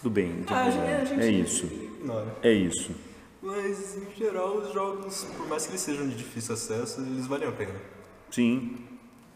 [0.00, 0.42] Tudo bem.
[0.46, 0.72] tudo Ah, a bem.
[0.72, 1.66] gente- a gente- É isso.
[1.66, 2.36] Ignora.
[2.42, 2.94] É isso.
[3.42, 7.48] Mas, em geral, os jogos, por mais que eles sejam de difícil acesso, eles valem
[7.48, 7.74] a pena.
[8.30, 8.76] Sim.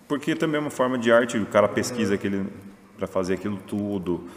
[0.08, 2.46] Porque também é uma forma de arte, o cara pesquisa aquele
[2.96, 4.28] para fazer aquilo tudo.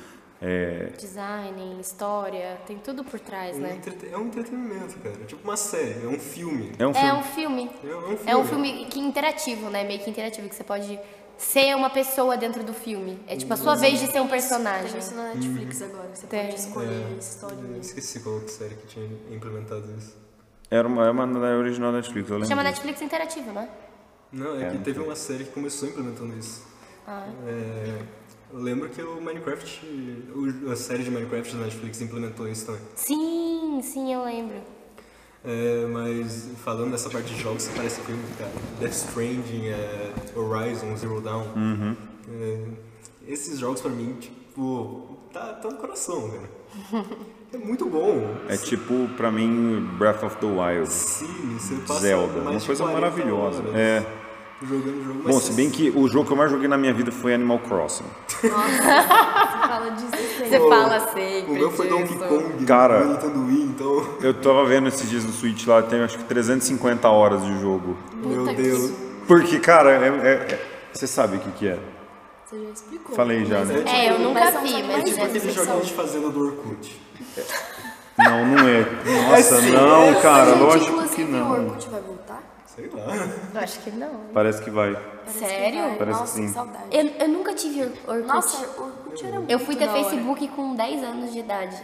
[0.42, 3.76] É, Design, história, tem tudo por trás, É um né?
[3.78, 5.16] entrete- É um entretenimento, cara.
[5.22, 6.72] É tipo uma série, é um filme.
[6.78, 7.12] é um É filme.
[7.20, 7.64] um filme.
[7.84, 8.32] É um filme.
[8.32, 9.84] É um filme que interativo, né?
[9.84, 11.00] Meio que interativo, que você pode
[11.38, 13.20] ser uma pessoa dentro do filme.
[13.28, 14.92] É tipo a sua vez de ser um personagem.
[14.92, 16.46] Tem isso na Netflix agora, você Tem.
[16.48, 17.56] pode escolher É, a história.
[17.58, 20.16] eu esqueci qual outra série que tinha implementado isso.
[20.72, 22.48] Era uma, é uma da original Netflix, eu lembro.
[22.50, 22.74] Chama disso.
[22.74, 23.70] Netflix Interativo, né?
[24.32, 26.64] Não, é, É, que não teve uma série que começou implementando isso.
[27.08, 27.28] Ah.
[27.48, 28.00] É,
[28.52, 29.86] eu lembro que o Minecraft,
[30.36, 32.82] o- a série de Minecraft da Netflix implementou isso também.
[32.96, 34.56] Sim, sim, eu lembro.
[35.46, 38.52] É, mas falando dessa parte de jogos, parece filme, cara.
[38.80, 41.46] Death Stranding, é, Horizon, Zero Dawn.
[41.56, 41.96] Uhum.
[42.30, 42.60] É,
[43.28, 47.06] esses jogos pra mim, tipo, tá, tá no coração, cara.
[47.54, 48.36] É muito bom.
[48.50, 50.90] É tipo, pra mim, Breath of the Wild.
[50.90, 52.40] Sim, você passa Zelda.
[52.42, 53.62] Uma coisa 40 maravilhosa.
[53.62, 54.06] horas É.
[54.68, 56.94] Jogando o jogo, Bom, se bem que o jogo que eu mais joguei na minha
[56.94, 58.06] vida foi Animal Crossing.
[58.28, 60.50] Você fala disso sempre.
[60.50, 61.52] Você fala sempre.
[61.52, 62.28] O meu foi Donkey disso.
[62.28, 63.06] Kong, Cara.
[63.06, 64.08] no Nintendo Wii, então.
[64.22, 67.98] Eu tava vendo esses dias no Switch lá, tem acho que 350 horas de jogo.
[68.16, 68.92] Meu Deus.
[69.28, 71.80] Porque, cara, é, é- é- você sabe o que, que é.
[72.46, 73.16] Você já explicou.
[73.16, 73.84] Falei já, Mas né?
[73.88, 77.02] É, eu nunca vi, mas mais Tipo aquele joguinho de fazenda do Orkut.
[78.18, 78.86] Não, não é.
[79.30, 81.76] Nossa, sim, não, é cara, lógico que o não.
[82.76, 83.16] Sei lá.
[83.54, 84.10] Eu acho que não.
[84.34, 84.94] Parece que vai.
[84.94, 85.72] Parece Sério?
[85.82, 85.96] que vai.
[85.98, 86.48] Parece Nossa, que sim.
[86.48, 86.84] que saudade.
[86.92, 88.28] Eu, eu nunca tive Or- Orkut.
[88.28, 90.04] Nossa, Orkut era muito eu fui ter da hora.
[90.04, 91.82] Facebook com 10 anos de idade.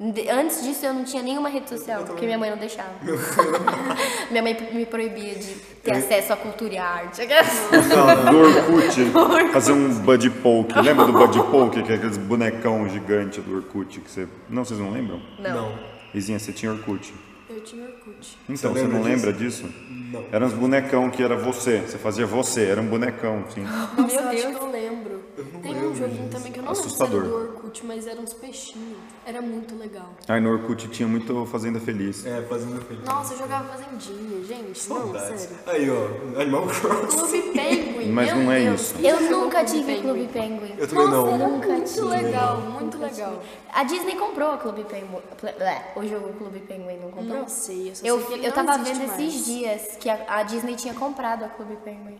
[0.00, 2.88] De- Antes disso eu não tinha nenhuma rede social, porque minha mãe não deixava.
[4.30, 7.20] minha mãe me proibia de ter acesso à cultura e à arte.
[7.26, 10.78] Do Orkut, fazer um Buddy Poke.
[10.80, 14.28] Lembra do Buddy Poke, que é aqueles bonecão gigante do Orkut que você.
[14.48, 15.20] Não, vocês não lembram?
[15.38, 15.76] Não.
[16.14, 17.12] Izinha, você tinha Orkut.
[17.50, 18.38] Eu tinha Orkut.
[18.48, 19.64] Então, Você você, não lembra lembra disso?
[20.12, 20.24] Não.
[20.30, 21.80] Eram uns bonecão que era você.
[21.80, 23.62] Você fazia você, era um bonecão, sim.
[23.62, 24.58] Nossa, Meu eu acho Deus.
[24.58, 25.22] que eu lembro.
[25.62, 26.36] Tem um lembro joguinho disso.
[26.36, 27.22] também que eu não Assustador.
[27.22, 28.98] lembro se era do Orkut, mas eram uns peixinhos.
[29.26, 30.08] Era muito legal.
[30.28, 32.24] Aí no Orkut tinha muito Fazenda Feliz.
[32.26, 33.04] É, fazendo feliz.
[33.04, 34.88] Nossa, eu jogava Fazendinha, gente.
[34.88, 35.40] Não, Saudades.
[35.42, 35.56] sério.
[35.66, 37.16] Aí, ó, Animal Crossing.
[37.42, 38.12] Clube Penguin.
[38.12, 38.80] Mas não é Deus.
[38.80, 38.94] isso.
[39.00, 40.02] Eu nunca tive Penguin?
[40.02, 40.74] Clube Penguin.
[40.78, 41.24] Eu também não.
[41.26, 42.06] Nossa, eu nunca Muito tive.
[42.08, 43.42] legal, muito legal.
[43.72, 45.18] A Disney comprou a Clube Penguin.
[45.40, 47.38] Blé, O jogo Clube Penguin não comprou?
[47.40, 49.20] Não sei, eu só Eu, sei que ele eu não tava vendo mais.
[49.20, 52.18] esses dias que a, a Disney tinha comprado a Clube Penguin.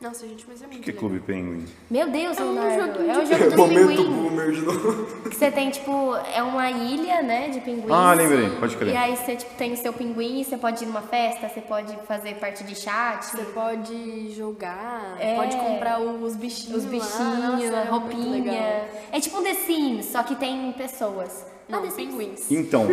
[0.00, 1.00] Nossa, gente, mas é muito Que legal.
[1.00, 1.64] Clube Penguin?
[1.90, 2.86] Meu Deus, É um Leonardo.
[2.98, 4.06] joguinho É um de- jogo dos Momento pinguins.
[4.08, 5.20] boomer de novo.
[5.28, 7.90] Que você tem, tipo, é uma ilha, né, de pinguins.
[7.90, 8.94] Ah, lembrei, pode crer.
[8.94, 11.96] E aí você, tipo, tem o seu pinguim, você pode ir numa festa, você pode
[12.06, 13.24] fazer parte de chat.
[13.26, 15.34] Você pode jogar, É.
[15.34, 16.90] pode comprar os bichinhos, Os lá.
[16.92, 18.52] bichinhos, Nossa, a era muito roupinha.
[18.52, 18.88] legal.
[19.10, 21.44] É tipo um The Sims, só que tem pessoas.
[21.68, 22.14] Não, The Sims.
[22.14, 22.50] pinguins.
[22.52, 22.86] Então,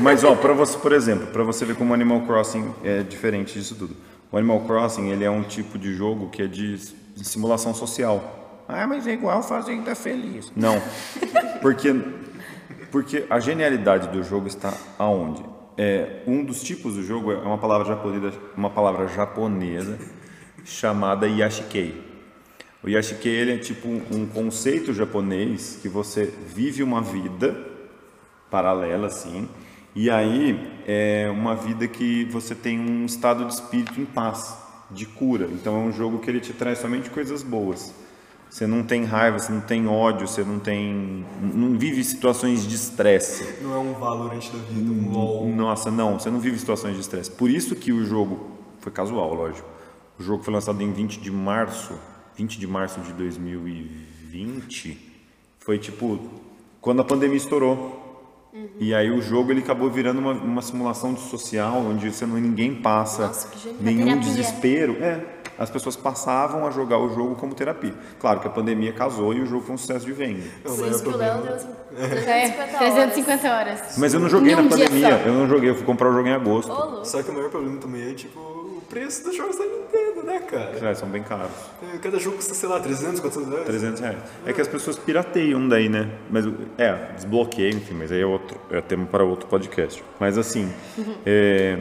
[0.00, 3.76] mas ó, para você, por exemplo, para você ver como Animal Crossing é diferente disso
[3.76, 3.94] tudo.
[4.30, 8.64] O Animal Crossing, ele é um tipo de jogo que é de, de simulação social.
[8.68, 10.52] Ah, mas é igual Fazenda Feliz.
[10.54, 10.80] Não.
[11.60, 11.92] Porque
[12.90, 15.42] porque a genialidade do jogo está aonde?
[15.78, 19.98] É, um dos tipos do jogo é uma palavra japonesa, uma palavra japonesa
[20.64, 22.10] chamada yashikei.
[22.82, 27.56] O yashikei ele é tipo um, um conceito japonês que você vive uma vida
[28.50, 29.48] paralela assim,
[29.94, 34.56] e aí é uma vida que você tem um estado de espírito em paz,
[34.90, 35.48] de cura.
[35.52, 37.92] Então é um jogo que ele te traz somente coisas boas.
[38.48, 42.74] Você não tem raiva, você não tem ódio, você não tem não vive situações de
[42.74, 43.62] estresse.
[43.62, 45.48] Não é um Valorant da vida, um LOL.
[45.48, 47.30] Nossa, não, você não vive situações de estresse.
[47.30, 49.68] Por isso que o jogo foi casual, lógico.
[50.18, 51.94] O jogo foi lançado em 20 de março,
[52.36, 54.98] 20 de março de 2020.
[55.60, 56.18] Foi tipo
[56.80, 57.99] quando a pandemia estourou.
[58.78, 62.36] E aí o jogo ele acabou virando uma, uma simulação de social, onde você não,
[62.36, 63.48] ninguém passa Nossa,
[63.80, 64.22] nenhum Terapia.
[64.22, 64.96] desespero.
[65.00, 65.20] É,
[65.58, 67.92] as pessoas passavam a jogar o jogo como terapia.
[68.18, 70.42] Claro que a pandemia casou e o jogo foi um sucesso de venda.
[70.64, 72.78] Por isso é que o Léo deu É, 350 horas.
[72.78, 73.98] 350 horas.
[73.98, 75.28] Mas eu não joguei na pandemia, só.
[75.28, 76.68] eu não joguei, eu fui comprar o jogo em agosto.
[76.72, 77.04] Louco.
[77.04, 78.59] Só que o maior problema também é, tipo,
[78.90, 80.90] preço dos jogos da Nintendo, né, cara?
[80.90, 81.50] É, são bem caros.
[81.94, 83.66] É, Cada jogo custa, sei lá, 300, 400 reais.
[83.66, 84.18] 300 reais.
[84.44, 86.10] É que as pessoas pirateiam daí, né?
[86.28, 86.44] Mas,
[86.76, 90.02] é, desbloqueio, enfim, mas aí é outro, é tema para outro podcast.
[90.18, 90.70] Mas assim,
[91.24, 91.78] é,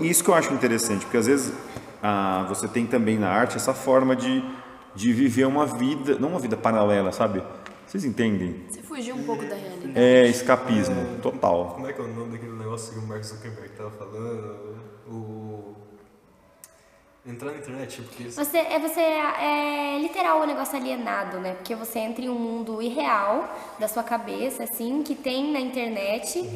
[0.00, 1.52] isso que eu acho interessante, porque às vezes
[2.02, 4.44] ah, você tem também na arte essa forma de,
[4.94, 7.42] de viver uma vida, não uma vida paralela, sabe?
[7.86, 8.66] Vocês entendem?
[8.68, 9.92] Você fugiu um pouco da realidade.
[9.94, 11.72] É escapismo, total.
[11.74, 14.67] Como é que é o nome daquele negócio que o Mark Zuckerberg tava falando?
[17.28, 18.22] Entrar na internet, tipo, porque...
[18.24, 21.54] isso- Você é, você é, é literal o negócio alienado, né?
[21.54, 26.48] Porque você entra em um mundo irreal da sua cabeça, assim, que tem na internet.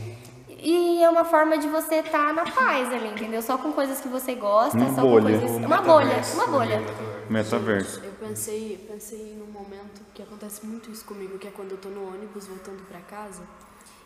[0.64, 3.42] E é uma forma de você estar na paz ali, entendeu?
[3.42, 5.34] Só com coisas que você gosta, Uma só bolha.
[5.34, 5.66] com coisas.
[5.66, 6.78] Uma bolha, uma bolha.
[6.80, 7.28] metaverso.
[7.28, 8.00] Metaverso.
[8.04, 11.88] Eu pensei, pensei num momento que acontece muito isso comigo, que é quando eu tô
[11.88, 13.42] no ônibus voltando pra casa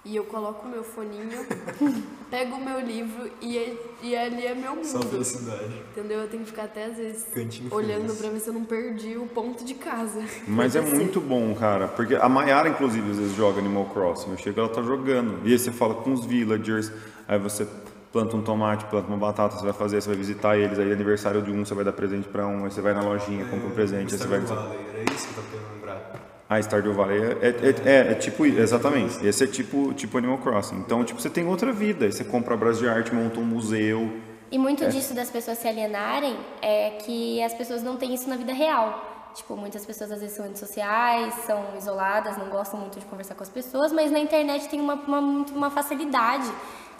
[0.06, 1.44] e eu coloco o meu foninho,
[2.30, 5.10] pego o meu livro e, e ali é meu Só mundo.
[5.10, 5.82] felicidade.
[5.90, 6.20] Entendeu?
[6.20, 8.18] Eu tenho que ficar até às vezes Cantinho olhando feliz.
[8.18, 10.22] pra ver se eu não perdi o ponto de casa.
[10.46, 11.88] Mas é muito bom, cara.
[11.88, 14.30] Porque a Mayara, inclusive, às vezes joga Animal Crossing.
[14.30, 15.40] Eu chego ela tá jogando.
[15.44, 16.92] E aí você fala com os villagers,
[17.26, 17.66] aí você
[18.12, 20.92] planta um tomate, planta uma batata, você vai fazer, você vai visitar eles, aí é
[20.92, 23.66] aniversário de um, você vai dar presente pra um, aí você vai na lojinha, compra
[23.66, 24.38] um presente, aí você vai.
[24.38, 26.35] Era isso que eu tava querendo lembrar.
[26.48, 29.26] Ah, Stardew Valley é, é, é, é tipo, exatamente.
[29.26, 30.76] Esse é tipo, tipo Animal Crossing.
[30.76, 32.10] Então, tipo, você tem outra vida.
[32.10, 34.12] Você compra obras de arte, monta um museu.
[34.50, 38.36] E muito disso das pessoas se alienarem é que as pessoas não têm isso na
[38.36, 39.32] vida real.
[39.34, 43.42] Tipo, muitas pessoas às vezes são antissociais, são isoladas, não gostam muito de conversar com
[43.42, 46.50] as pessoas, mas na internet tem uma, uma, uma facilidade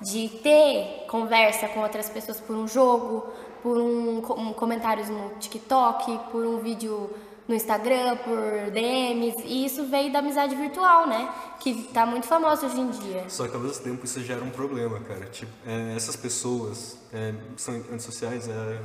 [0.03, 3.27] de ter conversa com outras pessoas por um jogo,
[3.63, 7.09] por um, um comentários no TikTok, por um vídeo
[7.49, 11.33] no Instagram, por DMs, e isso veio da amizade virtual, né?
[11.61, 13.25] Que tá muito famosa hoje em dia.
[13.29, 15.27] Só que ao mesmo tempo isso gera um problema, cara.
[15.27, 18.81] Tipo, é, essas pessoas é, são antissociais, é,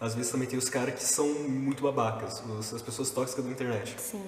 [0.00, 3.94] às vezes também tem os caras que são muito babacas, as pessoas tóxicas da internet.
[4.00, 4.22] Sim.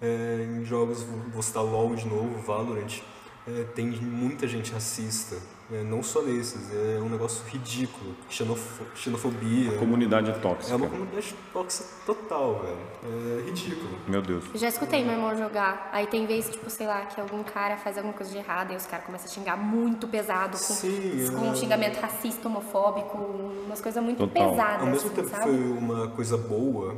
[0.00, 3.00] É, em jogos, vou vou citar LoL de novo, Valorant,
[3.46, 5.36] é, tem muita gente racista.
[5.70, 8.14] É, não só nesses, é um negócio ridículo.
[8.28, 9.70] Xenofo xenofobia.
[9.74, 10.76] A comunidade é É tóxica.
[10.76, 13.38] uma comunidade tóxica total, velho.
[13.38, 13.96] É ridículo.
[14.06, 14.44] Meu Deus.
[14.52, 15.88] Eu já escutei meu irmão jogar.
[15.92, 18.76] Aí tem vezes, tipo, sei lá, que algum cara faz alguma coisa de errado e
[18.76, 21.56] os caras começam a xingar muito pesado, com, Sim, com um é.
[21.56, 23.16] xingamento racista, homofóbico,
[23.64, 24.50] umas coisas muito Total.
[24.50, 25.44] pesadas, Ao mesmo assim, tempo que sabe?
[25.44, 26.94] foi uma coisa boa,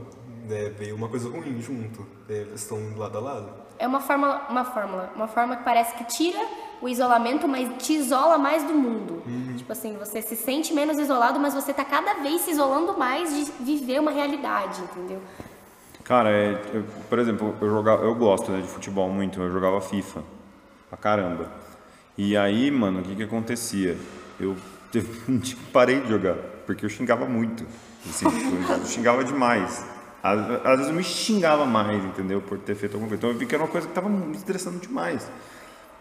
[0.48, 2.04] né, veio uma coisa ruim junto.
[2.28, 3.63] É, Eles estão lado a lado.
[3.78, 6.38] É uma fórmula, uma fórmula, uma forma que parece que tira
[6.80, 9.22] o isolamento, mas te isola mais do mundo.
[9.56, 13.34] Tipo assim, você se sente menos isolado, mas você tá cada vez se isolando mais
[13.34, 15.20] de viver uma realidade, entendeu?
[16.04, 19.80] Cara, é, eu- por exemplo, eu, jogava, eu gosto né, de futebol muito, eu jogava
[19.80, 20.22] FIFA
[20.90, 21.48] pra caramba.
[22.16, 23.96] E aí, mano, o que que acontecia?
[24.38, 24.54] Eu
[24.92, 25.00] que
[25.72, 26.34] parei de jogar,
[26.66, 27.66] porque eu xingava muito.
[28.08, 29.84] Assim, tipo, eu xingava demais.
[30.24, 32.40] Às, vezes eu me xingava mais, entendeu?
[32.40, 33.20] Por ter feito alguma coisa.
[33.20, 35.30] Então eu vi que era uma coisa que tava me estressando demais.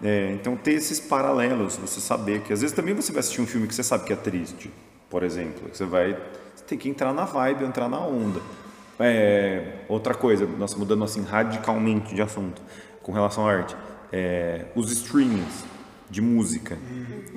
[0.02, 3.46] É, então ter esses paralelos, você saber que às vezes também você vai assistir um
[3.48, 4.72] filme que você sabe que é triste,
[5.10, 6.18] por exemplo, você vai
[6.56, 8.42] você tem que entrar na vibe, entrar na onda.
[9.00, 12.62] É, outra coisa, nossa, mudando assim radicalmente de assunto
[13.02, 13.76] com relação à arte,
[14.12, 15.66] é, os streamings
[16.10, 16.78] de música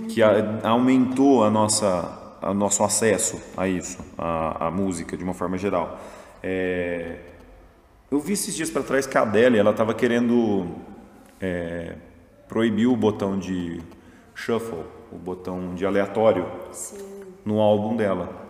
[0.09, 5.35] que a- aumentou a nossa a nosso acesso a isso, a, a música de uma
[5.35, 5.99] forma geral.
[6.49, 7.17] É,
[8.09, 10.65] eu vi esses dias para trás que a Adele ela estava querendo
[11.41, 11.97] é,
[12.47, 13.83] proibir o botão de
[14.33, 17.25] shuffle, o botão de aleatório Sim.
[17.45, 18.47] no álbum dela.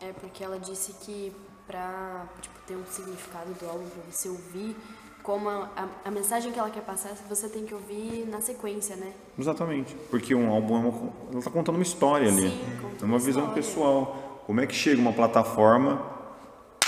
[0.00, 1.32] É porque ela disse que
[1.68, 4.76] pra tipo, ter um significado do álbum, pra você ouvir,
[5.22, 5.68] como a,
[6.04, 9.12] a, mensagem que ela quer passar, você tem que ouvir na sequência, né?
[9.38, 12.60] Exatamente, porque um álbum é uma, ela está contando uma história ali, Sim,
[13.00, 14.42] é uma uma visão pessoal.
[14.46, 16.15] Como é que chega uma plataforma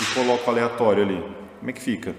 [0.01, 1.21] e coloca o aleatório ali?
[1.59, 2.15] Como é que fica?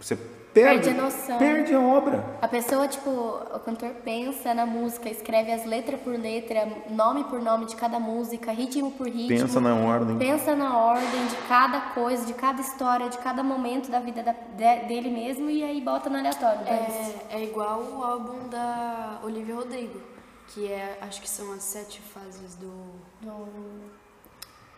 [0.00, 1.38] Você perde, Perde a noção.
[1.38, 2.24] perde a obra.
[2.40, 7.42] A pessoa, tipo, o cantor pensa na música, escreve as letras por letra, nome por
[7.42, 9.28] nome de cada música, ritmo por ritmo.
[9.28, 10.16] Pensa na ordem.
[10.16, 14.32] Pensa na ordem de cada coisa, de cada história, de cada momento da vida da-
[14.32, 16.64] de- dele mesmo e aí bota no aleatório.
[16.64, 17.16] dane-se.
[17.28, 20.00] É, é igual o álbum da Olivia Rodrigo,
[20.48, 22.72] que é, acho que são as sete fases do.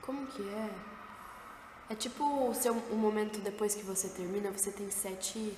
[0.03, 0.69] Como que é?
[1.91, 5.57] É tipo o seu o momento depois que você termina, você tem sete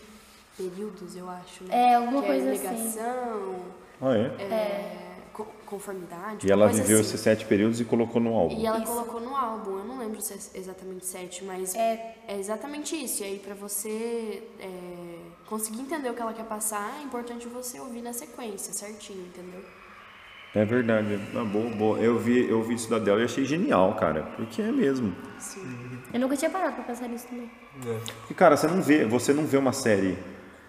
[0.57, 1.91] períodos, eu acho, né?
[1.91, 2.63] É, alguma que coisa é assim.
[2.69, 3.65] negação,
[4.01, 4.43] Ah, é?
[4.43, 6.47] é, co- conformidade.
[6.47, 7.09] E ela viveu assim.
[7.09, 8.57] esses sete períodos e colocou no álbum.
[8.59, 12.15] E ela colocou no álbum, eu não lembro se é exatamente sete, mas É.
[12.29, 13.23] é, exatamente isso.
[13.23, 17.81] E aí, pra você é, conseguir entender o que ela quer passar, é importante você
[17.81, 19.65] ouvir na sequência, certinho, entendeu?
[20.55, 21.19] É verdade.
[21.35, 21.99] Ah, boa, boa.
[21.99, 24.23] Eu vi, eu vi isso da Dell e achei genial, cara.
[24.37, 25.15] Porque é mesmo.
[26.13, 27.49] Eu nunca tinha parado pra pensar nisso também.
[28.21, 30.19] Porque, cara, você não vê, você não vê uma série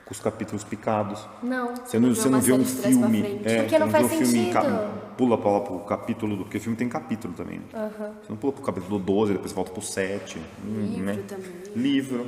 [0.06, 1.28] com os capítulos picados.
[1.42, 1.74] Não.
[1.76, 3.42] Você não, não você vê não vê um filme.
[3.44, 5.02] É, Porque não vê faz um filme sentido.
[5.18, 6.36] Pula pra lá pro capítulo.
[6.38, 7.60] do- Porque filme tem capítulo também.
[7.60, 7.92] Né?
[8.22, 10.38] Você não pula pro capítulo 12, depois volta pro 7.
[10.64, 11.24] hum, Livro né?
[11.28, 11.52] também.
[11.76, 12.28] Livro.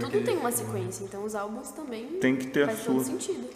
[0.00, 3.02] Tudo tem uma sequência, então os álbuns também Tem que ter a sua.
[3.04, 3.46] sentido.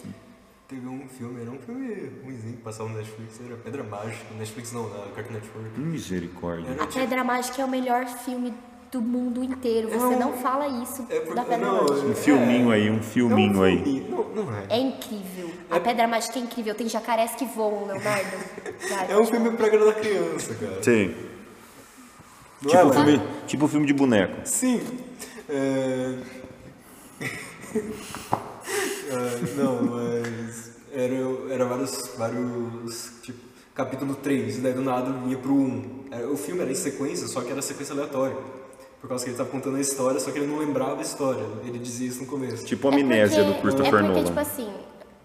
[0.73, 4.25] Teve um filme, era um filme ruimzinho que passava no Netflix, era Pedra Mágica.
[4.35, 5.79] Netflix não, na Cartoon Network.
[5.79, 6.67] Misericórdia.
[6.71, 8.51] Era A Pedra Mágica é o melhor filme
[8.91, 9.89] do mundo inteiro.
[9.89, 10.19] Você Não.
[10.19, 12.07] não fala isso É porque- da Pedra não, Mágica.
[12.07, 14.07] Um filminho aí, um É um filminho aí.
[14.09, 14.65] Não, não é.
[14.67, 15.51] É incrível.
[15.69, 16.73] A Pedra Mágica é incrível.
[16.73, 18.37] Tem jacarés que voam, Leonardo.
[19.09, 20.81] É um filme pra agradar criança, cara.
[20.81, 21.13] Sim.
[22.63, 24.37] Não Tipo, é, um filme, tipo filme de boneco.
[24.45, 24.81] Sim.
[25.47, 26.17] É...
[29.09, 30.02] É, não, mas
[30.93, 33.39] era, era vários, vários, tipo,
[33.73, 36.05] capítulo 3, e daí do nada vinha pro 1.
[36.11, 38.35] Era- O filme era em sequência, só que era sequência aleatória.
[39.01, 41.43] Por causa que ele tava contando a história, só que ele não lembrava a história.
[41.65, 42.65] Ele dizia isso no começo.
[42.65, 44.23] Tipo É Amnésia porque- do Christopher É porque, Nolan.
[44.25, 44.73] tipo assim,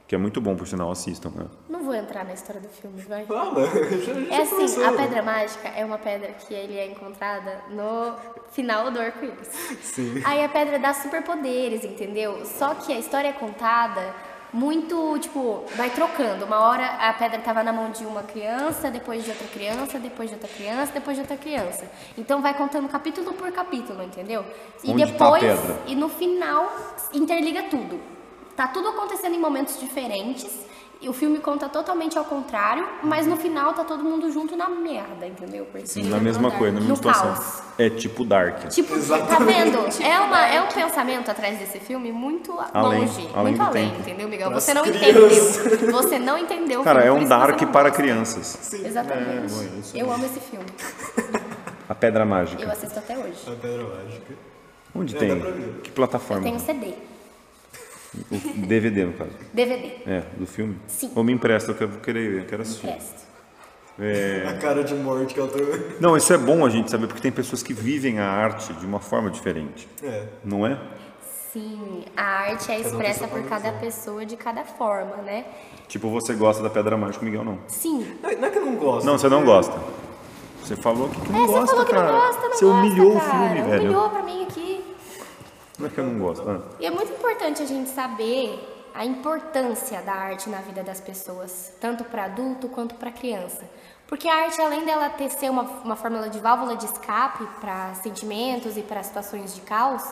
[0.08, 1.30] Que é muito bom, por sinal, assistam.
[1.36, 1.44] Né?
[1.68, 3.24] não vou entrar na história do filme, vai.
[3.26, 3.60] Fala,
[4.04, 8.14] já, já É assim, a Pedra Mágica é uma pedra que ele é encontrada no
[8.50, 9.48] final do arco-íris.
[9.82, 10.20] Sim.
[10.24, 12.44] Aí a pedra dá superpoderes, entendeu?
[12.46, 14.14] Só que a história é contada
[14.52, 16.44] muito, tipo, vai trocando.
[16.44, 20.30] Uma hora a pedra tava na mão de uma criança, depois de outra criança, depois
[20.30, 21.90] de outra criança, depois de outra criança.
[22.16, 24.44] Então vai contando capítulo por capítulo, entendeu?
[24.82, 25.78] E Onde tá depois, pedra?
[25.86, 26.70] e no final,
[27.12, 28.00] interliga tudo.
[28.56, 30.66] Tá tudo acontecendo em momentos diferentes.
[31.00, 34.68] E o filme conta totalmente ao contrário, mas no final tá todo mundo junto na
[34.68, 35.64] merda, entendeu?
[35.70, 37.34] Porque Na mesma coisa, na mesma No situação.
[37.34, 37.62] caos.
[37.78, 38.66] É tipo Dark.
[38.68, 38.94] Tipo,
[39.28, 39.78] tá vendo?
[40.04, 44.00] É, uma, é um pensamento atrás desse filme muito Além- longe, além muito além, tempo.
[44.00, 44.50] entendeu, Miguel?
[44.50, 45.66] Você não crianças.
[45.66, 45.92] entendeu.
[45.92, 48.72] Você não entendeu Cara, é filme, por um Dark para crianças.
[48.74, 49.30] Exatamente.
[49.30, 50.66] É, bom, isso Eu amo esse filme.
[51.88, 52.72] A Pedra Eu Mágica.
[52.72, 53.38] assisto até hoje.
[53.46, 54.34] A Pedra Mágica.
[54.92, 55.40] Onde É, tem?
[55.84, 56.42] Que Eu plataforma?
[56.42, 56.94] tenho CD.
[58.30, 59.30] O DVD, no caso.
[59.52, 59.92] DVD.
[60.06, 60.78] É, do filme?
[60.86, 61.10] Sim.
[61.14, 62.86] Ou me empresta, eu quero, vou querer ver, eu quero assistir.
[62.86, 63.28] Empresto.
[64.48, 65.58] A cara de morte que ela tá.
[66.00, 68.86] Não, isso é bom a gente saber, porque tem pessoas que vivem a arte de
[68.86, 70.24] uma forma diferente, É.
[70.44, 70.78] não é?
[71.52, 75.44] Sim, a arte é expressa por cada pessoa de cada forma, né?
[75.88, 77.58] Tipo, você gosta da Pedra Mágica, o Miguel não.
[77.66, 78.06] Sim.
[78.22, 79.06] Não não é que eu não gosto.
[79.06, 79.76] Não, você não gosta.
[80.62, 82.12] Você falou que, que não É, gosta, você falou que cara.
[82.12, 83.30] não gosta, não você gosta, humilhou o cara.
[83.30, 83.82] filme, velho.
[83.84, 84.77] Humilhou pra mim aqui.
[85.78, 86.48] Não é que eu não gosto.
[86.48, 86.60] Ah.
[86.80, 91.72] E é muito importante a gente saber a importância da arte na vida das pessoas,
[91.80, 93.62] tanto para adulto quanto para criança.
[94.08, 97.94] Porque a arte, além dela ter ser uma, uma fórmula de válvula de escape para
[97.94, 100.02] sentimentos e para situações de caos,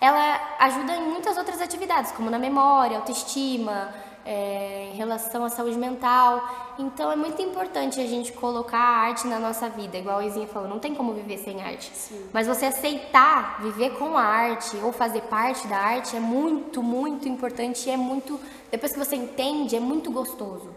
[0.00, 3.92] ela ajuda em muitas outras atividades, como na memória, autoestima,
[4.26, 6.74] é, em relação à saúde mental.
[6.78, 10.48] Então é muito importante a gente colocar a arte na nossa vida, igual a Izinha
[10.48, 11.90] falou, não tem como viver sem arte.
[12.32, 17.28] Mas você aceitar viver com a arte ou fazer parte da arte é muito, muito
[17.28, 18.38] importante e é muito.
[18.70, 20.68] Depois que você entende, é muito gostoso.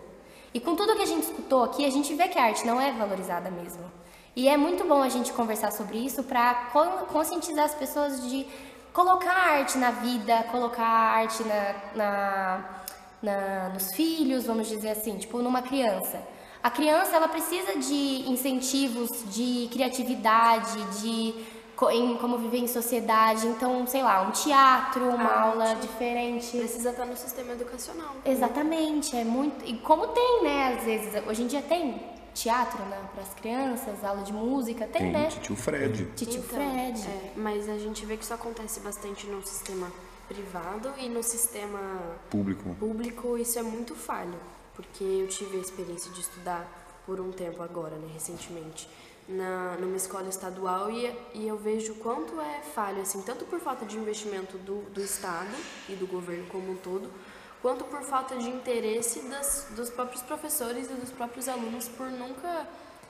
[0.54, 2.80] E com tudo que a gente escutou aqui, a gente vê que a arte não
[2.80, 3.84] é valorizada mesmo.
[4.36, 6.70] E é muito bom a gente conversar sobre isso para
[7.12, 8.47] conscientizar as pessoas de
[8.93, 12.79] colocar arte na vida, colocar arte na, na,
[13.22, 16.22] na- nos filhos, vamos dizer assim, tipo numa criança.
[16.62, 21.34] A criança ela precisa de incentivos, de criatividade, de
[21.92, 23.48] em como viver em sociedade.
[23.48, 25.40] Então, sei lá, um teatro, uma Arte.
[25.62, 26.58] aula diferente.
[26.58, 28.16] Precisa estar no sistema educacional.
[28.26, 29.64] Exatamente, é muito.
[29.66, 30.76] E como tem, né?
[30.78, 32.02] Às vezes, hoje em dia tem
[32.34, 35.30] teatro né, para as crianças, aula de música, tem, Tem né?
[35.42, 36.06] tio Fred.
[36.18, 37.02] Titio Então, Fred.
[37.08, 39.88] é, mas a gente vê que isso acontece bastante no sistema
[40.30, 41.80] privado e no sistema
[42.30, 42.76] Público.
[42.80, 44.40] público isso é muito falho,
[44.76, 48.88] porque eu tive a experiência de estudar por um tempo agora, né, recentemente,
[49.28, 53.86] na, numa escola estadual e, e eu vejo quanto é falho, assim, tanto por falta
[53.86, 55.56] de investimento do, do Estado
[55.90, 57.10] e do governo como um todo,
[57.62, 62.68] quanto por falta de interesse das, dos próprios professores e dos próprios alunos por nunca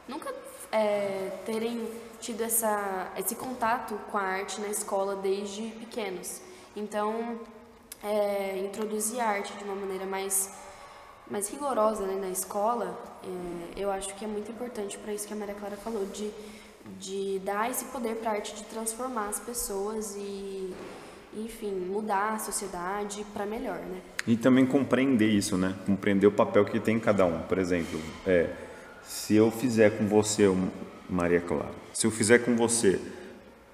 [0.07, 0.33] nunca
[0.71, 1.87] é, terem
[2.19, 6.41] tido essa, esse contato com a arte na escola desde pequenos.
[6.75, 7.39] Então,
[8.03, 10.53] é, introduzir a arte de uma maneira mais,
[11.29, 15.33] mais rigorosa né, na escola, é, eu acho que é muito importante para isso que
[15.33, 16.31] a Maria Clara falou, de,
[16.99, 20.73] de dar esse poder para a arte de transformar as pessoas e,
[21.35, 24.01] enfim, mudar a sociedade para melhor, né?
[24.27, 25.75] E também compreender isso, né?
[25.85, 27.41] Compreender o papel que tem cada um.
[27.43, 28.49] Por exemplo, é,
[29.03, 30.43] se eu fizer com você,
[31.09, 32.99] Maria Clara, se eu fizer com você,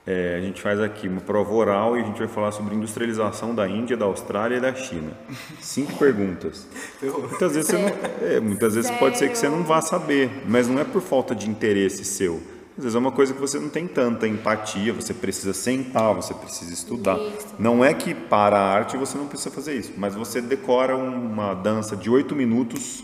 [0.07, 3.55] é, a gente faz aqui uma prova oral e a gente vai falar sobre industrialização
[3.55, 5.11] da Índia, da Austrália e da China.
[5.59, 6.67] Cinco perguntas.
[7.01, 10.67] Muitas vezes, você não, é, muitas vezes pode ser que você não vá saber, mas
[10.67, 12.39] não é por falta de interesse seu.
[12.77, 16.33] Às vezes é uma coisa que você não tem tanta empatia, você precisa sentar, você
[16.33, 17.17] precisa estudar.
[17.17, 17.55] Isso.
[17.57, 21.53] Não é que para a arte você não precisa fazer isso, mas você decora uma
[21.53, 23.03] dança de oito minutos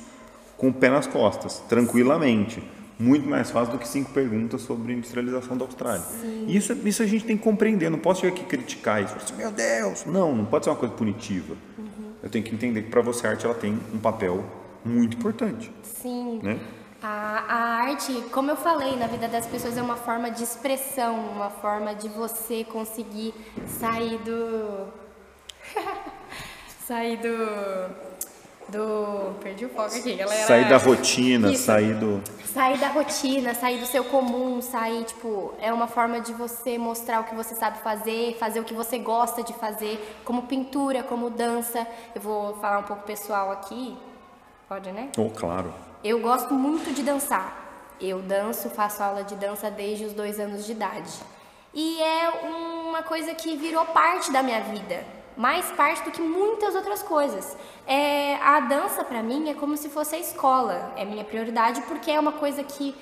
[0.58, 2.62] com o pé nas costas, tranquilamente.
[3.02, 6.04] Muito mais fácil do que cinco perguntas sobre industrialização da Austrália.
[6.47, 9.16] Isso, isso a gente tem que compreender, não posso chegar aqui e criticar isso.
[9.16, 10.06] Assim, Meu Deus!
[10.06, 11.56] Não, não pode ser uma coisa punitiva.
[12.22, 14.45] Eu tenho que entender que para você a arte ela tem um papel
[14.86, 15.72] muito importante.
[15.82, 16.39] Sim.
[16.43, 16.60] Né?
[17.02, 17.56] A, a
[17.88, 21.95] arte, como eu falei, na vida das pessoas é uma forma de expressão, uma forma
[21.95, 23.34] de você conseguir
[23.66, 24.88] sair do.
[26.86, 28.11] sair do.
[28.72, 29.34] Do.
[29.41, 30.47] Perdi o foco aqui, galera.
[30.47, 31.65] Sair da rotina, Isso.
[31.65, 32.24] sair do.
[32.45, 37.19] Sair da rotina, sair do seu comum, sair, tipo, é uma forma de você mostrar
[37.19, 41.30] o que você sabe fazer, fazer o que você gosta de fazer, como pintura, como
[41.30, 41.86] dança.
[42.15, 43.97] Eu vou falar um pouco pessoal aqui.
[44.69, 45.09] Pode, né?
[45.17, 45.74] Oh, claro.
[46.01, 47.95] Eu gosto muito de dançar.
[47.99, 51.11] Eu danço, faço aula de dança desde os dois anos de idade.
[51.74, 55.05] E é uma coisa que virou parte da minha vida.
[55.38, 57.58] Mais parte do que muitas outras coisas.
[57.88, 60.94] É, a dança, pra mim, é como se fosse a escola.
[60.96, 62.96] É minha prioridade porque é uma coisa que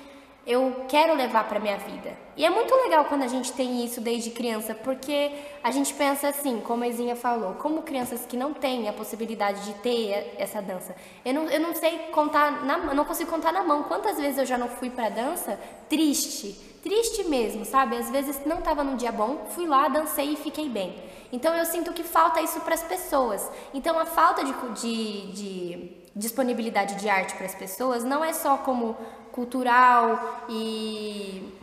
[0.46, 2.16] eu quero levar pra minha vida.
[2.36, 5.30] E é muito legal quando a gente tem isso desde criança, porque
[5.62, 9.64] a gente pensa assim, como a Izinha falou, como crianças que não têm a possibilidade
[9.64, 10.96] de ter essa dança.
[11.24, 14.46] Eu não, eu não sei contar, na, não consigo contar na mão quantas vezes eu
[14.46, 16.52] já não fui pra dança triste,
[16.82, 17.96] triste mesmo, sabe?
[17.96, 20.96] Às vezes não tava num dia bom, fui lá, dancei e fiquei bem.
[21.32, 23.48] Então eu sinto que falta isso para as pessoas.
[23.72, 28.58] Então a falta de, de, de disponibilidade de arte para as pessoas não é só
[28.58, 28.96] como
[29.32, 31.54] cultural e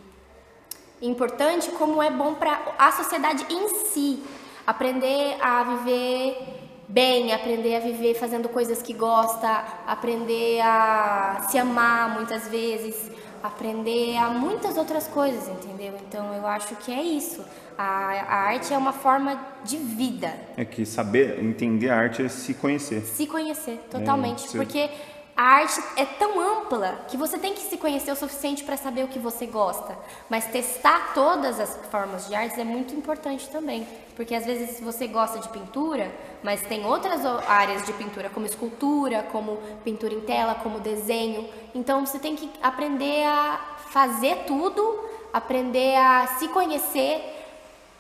[1.02, 4.24] importante, como é bom para a sociedade em si.
[4.66, 12.16] Aprender a viver bem, aprender a viver fazendo coisas que gosta, aprender a se amar
[12.16, 13.12] muitas vezes,
[13.48, 15.94] aprender a muitas outras coisas, entendeu?
[16.08, 17.44] Então eu acho que é isso.
[17.78, 20.34] A, a arte é uma forma de vida.
[20.56, 23.02] É que saber, entender a arte é se conhecer.
[23.02, 24.46] Se conhecer, totalmente.
[24.46, 24.90] É, você- Porque
[25.38, 29.06] a arte é tão ampla que você tem que se conhecer o suficiente para saber
[29.06, 29.96] o que você gosta.
[30.28, 33.88] Mas testar todas as formas de artes é muito importante também.
[34.16, 36.12] Porque às vezes você gosta de pintura,
[36.42, 41.48] mas tem outras áreas de pintura, como escultura, como pintura em tela, como desenho.
[41.76, 47.22] Então você tem que aprender a fazer tudo, aprender a se conhecer.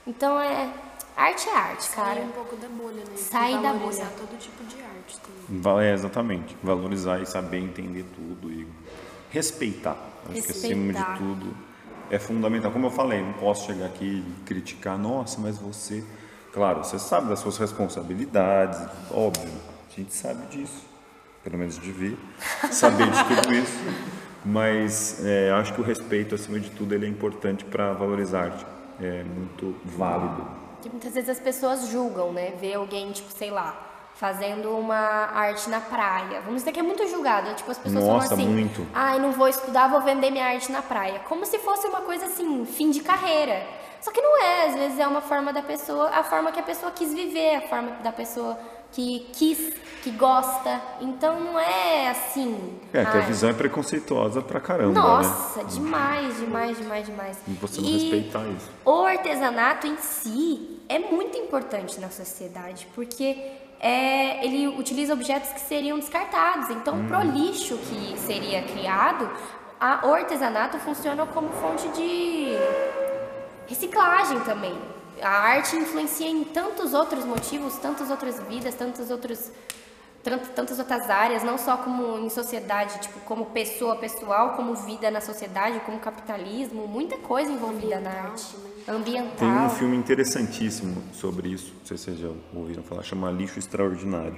[0.07, 0.86] Então é.
[1.17, 2.13] Arte é arte, cara.
[2.13, 3.11] Sair um pouco da bolha, né?
[3.15, 4.15] E Sair da valorizar bolha.
[4.17, 5.17] todo tipo de arte
[5.49, 5.83] também.
[5.83, 6.55] É, exatamente.
[6.61, 8.67] Valorizar e saber entender tudo e
[9.31, 9.97] respeitar.
[10.29, 11.17] Acho que acima de Respeitar.
[11.17, 11.57] tudo
[12.11, 12.71] é fundamental.
[12.71, 16.03] Como eu falei, não posso chegar aqui e criticar, nossa, mas você.
[16.53, 18.79] Claro, você sabe das suas responsabilidades,
[19.11, 19.51] óbvio,
[19.91, 20.85] a gente sabe disso.
[21.43, 22.17] Pelo menos devia
[22.71, 23.77] saber de tudo isso.
[24.45, 28.43] Mas é, acho que o respeito, acima de tudo, ele é importante para valorizar a
[28.45, 28.65] arte.
[29.01, 30.45] É muito válido.
[30.87, 32.53] Que muitas vezes as pessoas julgam, né?
[32.61, 33.75] Ver alguém, tipo, sei lá,
[34.15, 36.39] fazendo uma arte na praia.
[36.39, 37.53] Vamos dizer que é muito julgado.
[37.55, 38.87] Tipo, as pessoas Nossa, falam assim, muito.
[38.93, 41.19] ai, não vou estudar, vou vender minha arte na praia.
[41.27, 43.67] Como se fosse uma coisa assim, fim de carreira.
[43.99, 46.63] Só que não é, às vezes é uma forma da pessoa, a forma que a
[46.63, 48.57] pessoa quis viver, a forma da pessoa
[48.91, 50.81] que quis, que gosta.
[51.01, 52.79] Então não é assim.
[52.93, 54.99] É, que a visão é preconceituosa pra caramba, né?
[54.99, 57.37] Nossa, demais, demais, demais, demais.
[57.47, 58.69] E você não respeitar isso.
[58.85, 63.37] O artesanato em si é muito importante na sociedade, porque
[63.79, 66.69] é, ele utiliza objetos que seriam descartados.
[66.69, 69.29] Então, pro lixo que seria criado,
[69.79, 72.53] a, o artesanato funciona como fonte de
[73.67, 74.77] reciclagem também.
[75.21, 79.51] A arte influencia em tantos outros motivos, tantas outras vidas, tantos outros
[80.23, 85.09] tant- tantas outras áreas, não só como em sociedade, tipo, como pessoa pessoal, como vida
[85.09, 88.55] na sociedade, como capitalismo, muita coisa envolvida na arte.
[88.87, 89.35] Ambiental.
[89.37, 93.59] Tem um filme interessantíssimo sobre isso, não sei se vocês já ouviram falar, chama Lixo
[93.59, 94.37] Extraordinário.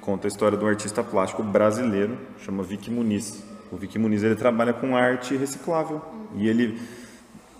[0.00, 3.42] Conta a história de um artista plástico brasileiro, chama Vicky Muniz.
[3.72, 6.02] O Vicky Muniz ele trabalha com arte reciclável
[6.34, 6.78] e ele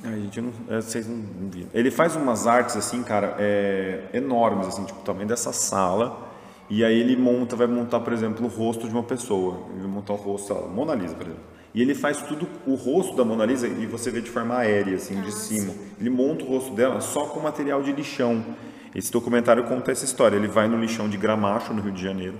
[0.04, 1.68] Ai, gente, não, é, vocês não, viram.
[1.74, 6.28] Ele faz umas artes assim, cara, é, enormes, assim, tipo, tamanho dessa sala.
[6.70, 9.62] E aí ele monta, vai montar, por exemplo, o rosto de uma pessoa.
[9.70, 11.42] Ele vai montar o rosto, sei lá, Mona Lisa, por exemplo.
[11.74, 14.96] E ele faz tudo, o rosto da Mona Lisa, e você vê de forma aérea,
[14.96, 15.72] assim, de cima.
[16.00, 18.44] Ele monta o rosto dela só com material de lixão.
[18.94, 20.36] Esse documentário conta essa história.
[20.36, 22.36] Ele vai no lixão de Gramacho, no Rio de Janeiro,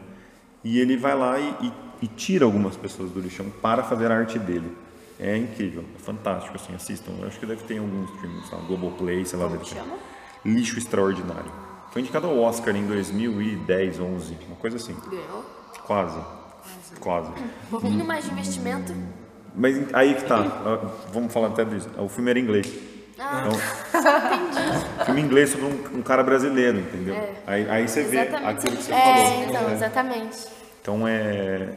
[0.64, 1.72] e ele vai lá e, e-
[2.02, 4.72] e tira algumas pessoas do lixão para fazer a arte dele.
[5.20, 7.10] É incrível, é fantástico, assim, assistam.
[7.20, 9.48] Eu acho que deve ter algum streaming, sei lá, Globoplay, sei lá.
[9.48, 9.82] deve ter.
[10.44, 11.50] Lixo Extraordinário.
[11.90, 14.94] Foi indicado ao Oscar em 2010, 11, uma coisa assim.
[15.10, 15.44] Ganhou.
[15.86, 16.18] Quase.
[17.00, 17.30] Quase.
[17.30, 18.94] Um pouquinho mais de investimento.
[19.54, 21.88] Mas aí que tá, ah, vamos falar até disso.
[21.98, 22.72] O filme era inglês.
[23.18, 27.16] Ah, Então, filme em inglês sobre um, um cara brasileiro, entendeu?
[27.46, 29.44] Aí, aí você vê Exatamente, aquilo que você É, falou.
[29.48, 29.72] então, É.
[29.72, 30.46] exatamente.
[30.80, 31.68] Então é,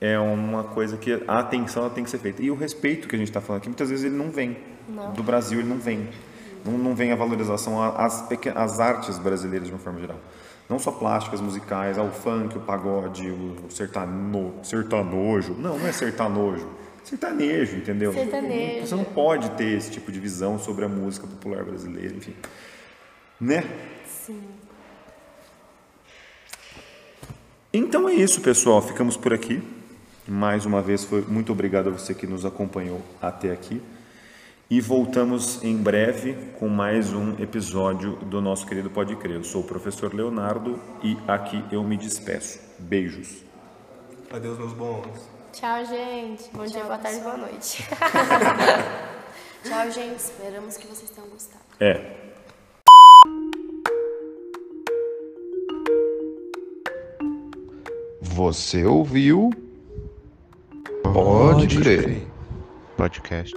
[0.00, 2.42] é uma coisa que a atenção tem que ser feita.
[2.42, 4.56] E o respeito que a gente está falando aqui, muitas vezes ele não vem.
[5.14, 6.08] Do Brasil ele não vem.
[6.64, 8.24] Não, não vem a valorização às,
[8.56, 10.18] às artes brasileiras de uma forma geral.
[10.68, 15.54] Não só plásticas, musicais, ao funk, o pagode, o sertano, sertanojo.
[15.54, 16.68] Não, não é sertanojo.
[17.02, 18.12] Sertanejo, entendeu?
[18.12, 18.86] Sertanejo.
[18.86, 22.34] Você não pode ter esse tipo de visão sobre a música popular brasileira, enfim.
[23.40, 23.64] Né?
[24.06, 24.42] Sim.
[27.72, 28.82] Então é isso, pessoal.
[28.82, 29.62] Ficamos por aqui.
[30.26, 33.80] Mais uma vez, foi muito obrigado a você que nos acompanhou até aqui.
[34.70, 39.36] E voltamos em breve com mais um episódio do nosso querido Pode Crer.
[39.36, 42.60] Eu sou o professor Leonardo e aqui eu me despeço.
[42.78, 43.42] Beijos.
[44.30, 45.26] Adeus, meus bons.
[45.54, 46.50] Tchau, gente.
[46.52, 47.82] Bom dia, Tchau, boa tarde, boa noite.
[49.64, 50.18] tchau, gente.
[50.18, 51.64] Esperamos que vocês tenham gostado.
[51.80, 52.28] É.
[58.20, 59.48] Você ouviu?
[61.02, 62.26] Pode crer.
[62.98, 63.56] Podcast.